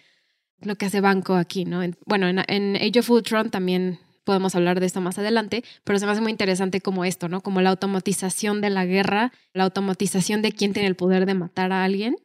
[0.62, 1.82] lo que hace Banco aquí, ¿no?
[2.07, 6.12] bueno, en, Age of Ultron también podemos hablar de esto más adelante, pero se me
[6.12, 7.43] hace muy interesante como esto, ¿no?
[7.43, 11.70] Como la automatización de la guerra, la automatización de quién tiene el poder de matar
[11.70, 12.16] a alguien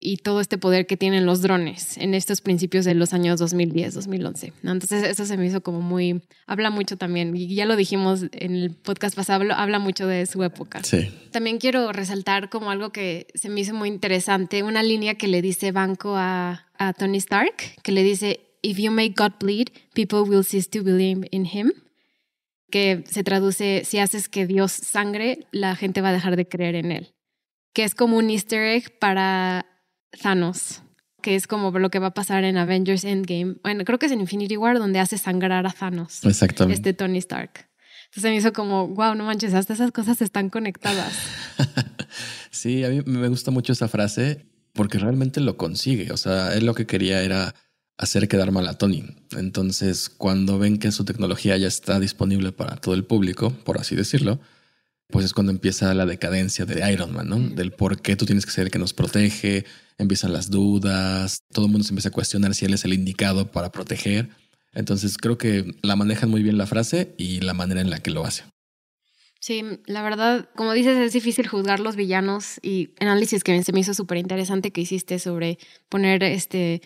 [0.00, 3.94] y todo este poder que tienen los drones en estos principios de los años 2010,
[3.94, 4.52] 2011.
[4.62, 8.56] Entonces eso se me hizo como muy, habla mucho también, y ya lo dijimos en
[8.56, 10.82] el podcast pasado, habla mucho de su época.
[10.82, 11.10] Sí.
[11.30, 15.42] También quiero resaltar como algo que se me hizo muy interesante, una línea que le
[15.42, 20.20] dice Banco a, a Tony Stark, que le dice, If you make God bleed, people
[20.20, 21.72] will cease to believe in him
[22.70, 26.76] que se traduce, si haces que Dios sangre, la gente va a dejar de creer
[26.76, 27.12] en él.
[27.72, 29.66] Que es como un easter egg para
[30.22, 30.82] Thanos,
[31.22, 33.56] que es como lo que va a pasar en Avengers Endgame.
[33.62, 36.24] Bueno, creo que es en Infinity War donde hace sangrar a Thanos.
[36.24, 36.74] Exactamente.
[36.74, 37.68] Este Tony Stark.
[38.06, 41.12] Entonces me hizo como, wow, no manches, hasta esas cosas están conectadas.
[42.50, 46.10] sí, a mí me gusta mucho esa frase porque realmente lo consigue.
[46.10, 47.54] O sea, él lo que quería era
[47.98, 49.04] hacer quedar mal a Tony.
[49.36, 53.94] Entonces, cuando ven que su tecnología ya está disponible para todo el público, por así
[53.94, 54.40] decirlo,
[55.10, 57.38] pues es cuando empieza la decadencia de Iron Man, ¿no?
[57.38, 59.64] Del por qué tú tienes que ser el que nos protege,
[59.98, 63.50] empiezan las dudas, todo el mundo se empieza a cuestionar si él es el indicado
[63.50, 64.30] para proteger.
[64.72, 68.10] Entonces creo que la manejan muy bien la frase y la manera en la que
[68.10, 68.44] lo hace.
[69.40, 73.80] Sí, la verdad, como dices, es difícil juzgar los villanos y análisis que se me
[73.80, 75.58] hizo súper interesante que hiciste sobre
[75.88, 76.82] poner este,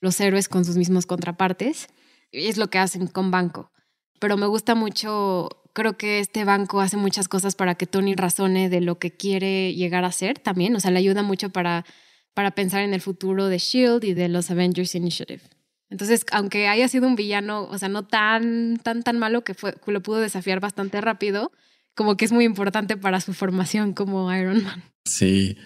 [0.00, 1.88] los héroes con sus mismos contrapartes.
[2.30, 3.70] Es lo que hacen con Banco.
[4.18, 8.70] Pero me gusta mucho creo que este banco hace muchas cosas para que Tony razone
[8.70, 10.74] de lo que quiere llegar a ser también.
[10.74, 11.84] O sea, le ayuda mucho para,
[12.32, 15.42] para pensar en el futuro de Shield y de los Avengers Initiative.
[15.90, 19.74] Entonces, aunque haya sido un villano, o sea, no tan, tan, tan malo que, fue,
[19.86, 21.52] lo pudo desafiar bastante rápido,
[21.94, 24.82] como que es muy importante para su formación como Iron Man.
[25.04, 25.58] Sí.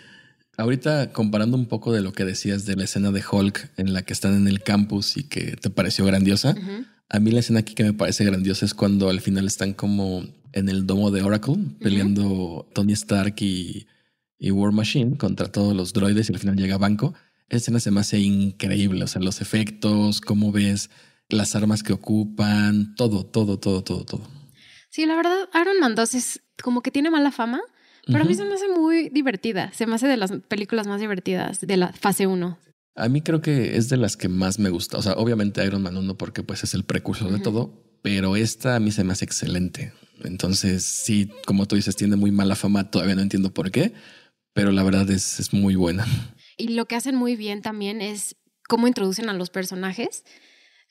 [0.56, 4.02] Ahorita comparando un poco de lo que decías de la escena de Hulk en la
[4.02, 6.56] que están en el campus y que te pareció grandiosa,
[7.08, 10.24] a mí la escena aquí que me parece grandiosa es cuando al final están como
[10.52, 13.86] en el domo de Oracle peleando Tony Stark y,
[14.40, 17.14] War Machine contra todos los droides y al final llega Banco.
[17.48, 20.90] Esa escena se me hace increíble, o sea, los efectos, cómo ves
[21.28, 24.22] las armas que ocupan, todo, todo, todo, todo, todo.
[24.90, 27.60] Sí, la verdad, Iron Man 2 es como que tiene mala fama,
[28.06, 29.70] pero a mí se me hace muy divertida.
[29.72, 32.58] Se me hace de las películas más divertidas de la fase 1.
[32.98, 34.98] A mí creo que es de las que más me gusta.
[34.98, 37.72] O sea, obviamente Iron Man 1 porque pues es el precursor de todo,
[38.02, 39.92] pero esta a mí se me hace excelente.
[40.24, 43.92] Entonces, sí, como tú dices, tiene muy mala fama, todavía no entiendo por qué,
[44.52, 46.06] pero la verdad es, es muy buena.
[46.56, 48.34] Y lo que hacen muy bien también es
[48.68, 50.24] cómo introducen a los personajes,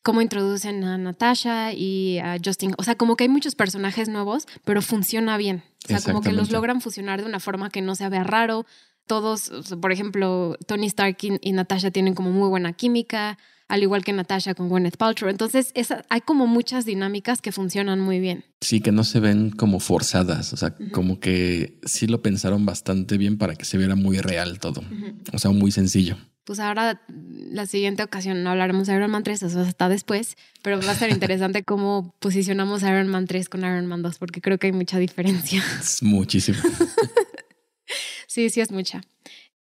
[0.01, 2.73] cómo introducen a Natasha y a Justin.
[2.77, 5.63] O sea, como que hay muchos personajes nuevos, pero funciona bien.
[5.83, 8.65] O sea, como que los logran fusionar de una forma que no se vea raro,
[9.07, 9.51] todos,
[9.81, 13.37] por ejemplo, Tony Stark y, Natasha tienen como muy buena química,
[13.67, 15.29] al igual que Natasha con Gwyneth Paltrow.
[15.29, 15.73] Entonces,
[16.09, 18.45] hay como muchas dinámicas que funcionan muy bien.
[18.61, 23.17] Sí, que no se ven como forzadas, o sea, como que sí lo pensaron bastante
[23.17, 24.83] bien para que se viera muy real todo,
[25.33, 26.17] o sea, muy sencillo.
[26.47, 30.79] Pues ahora, la siguiente ocasión no hablaremos de Iron Man 3, eso hasta después, pero
[30.79, 34.57] va a ser interesante cómo posicionamos Iron Man 3 con Iron Man 2, porque creo
[34.57, 35.61] que hay mucha diferencia.
[35.81, 36.57] Es muchísimo.
[38.37, 39.01] Sí, sí es mucha.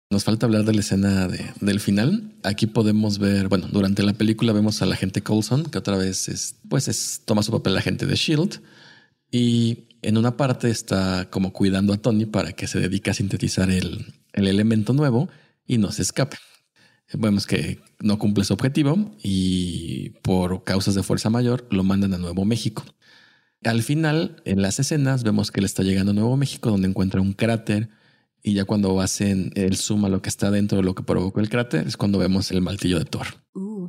[0.10, 2.34] Nos falta hablar de la escena del final.
[2.42, 6.28] Aquí podemos ver, bueno, durante la película vemos a la gente Coulson, que otra vez
[6.28, 8.64] es, pues es, toma su papel la gente de Shield.
[9.30, 13.70] Y en una parte está como cuidando a Tony para que se dedique a sintetizar
[13.70, 15.30] el, el elemento nuevo
[15.68, 16.38] y no se escape.
[17.14, 22.18] Vemos que no cumple su objetivo y por causas de fuerza mayor lo mandan a
[22.18, 22.84] Nuevo México.
[23.64, 27.22] Al final, en las escenas, vemos que él está llegando a Nuevo México donde encuentra
[27.22, 27.90] un cráter
[28.44, 31.40] Y ya cuando hacen el zoom a lo que está dentro de lo que provocó
[31.40, 33.28] el cráter, es cuando vemos el martillo de Thor.
[33.54, 33.88] Uh,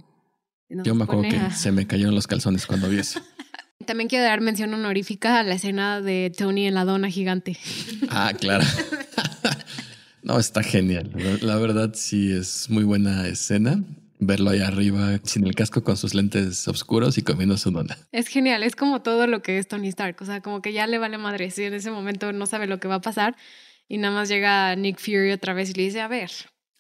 [0.68, 3.20] Yo me acuerdo que se me cayeron los calzones cuando vi eso.
[3.86, 7.59] También quiero dar mención honorífica a la escena de Tony en la dona gigante.
[8.11, 8.64] Ah, claro.
[10.22, 11.11] no, está genial.
[11.14, 13.82] La- La verdad, sí es muy buena escena.
[14.20, 17.98] Verlo ahí arriba sin el casco con sus lentes oscuros y comiendo su dona.
[18.12, 20.16] Es genial, es como todo lo que es Tony Stark.
[20.20, 21.50] O sea, como que ya le vale madre.
[21.50, 23.36] Si en ese momento no sabe lo que va a pasar
[23.89, 26.30] y nada más llega Nick Fury otra vez y le dice, a ver,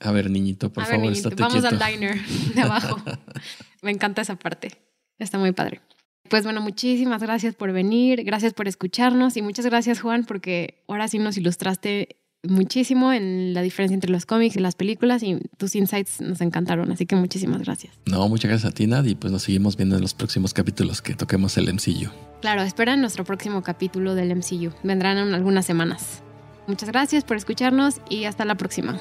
[0.00, 1.84] A ver, niñito, por a ver, favor, niñito, estate vamos quieto.
[1.84, 2.24] al diner
[2.54, 3.00] de abajo.
[3.82, 4.72] Me encanta esa parte.
[5.18, 5.80] Está muy padre.
[6.28, 11.06] Pues bueno, muchísimas gracias por venir, gracias por escucharnos y muchas gracias Juan porque ahora
[11.06, 15.74] sí nos ilustraste muchísimo en la diferencia entre los cómics y las películas y tus
[15.74, 17.94] insights nos encantaron, así que muchísimas gracias.
[18.06, 21.00] No, muchas gracias a ti, Nad, y pues nos seguimos viendo en los próximos capítulos
[21.02, 22.10] que toquemos el MCU.
[22.40, 24.72] Claro, espera nuestro próximo capítulo del MCU.
[24.82, 26.22] Vendrán en algunas semanas.
[26.66, 28.98] Muchas gracias por escucharnos y hasta la próxima.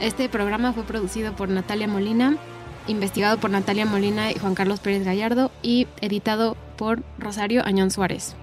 [0.00, 2.36] Este programa fue producido por Natalia Molina,
[2.86, 8.36] investigado por Natalia Molina y Juan Carlos Pérez Gallardo y editado por Rosario Añón Suárez.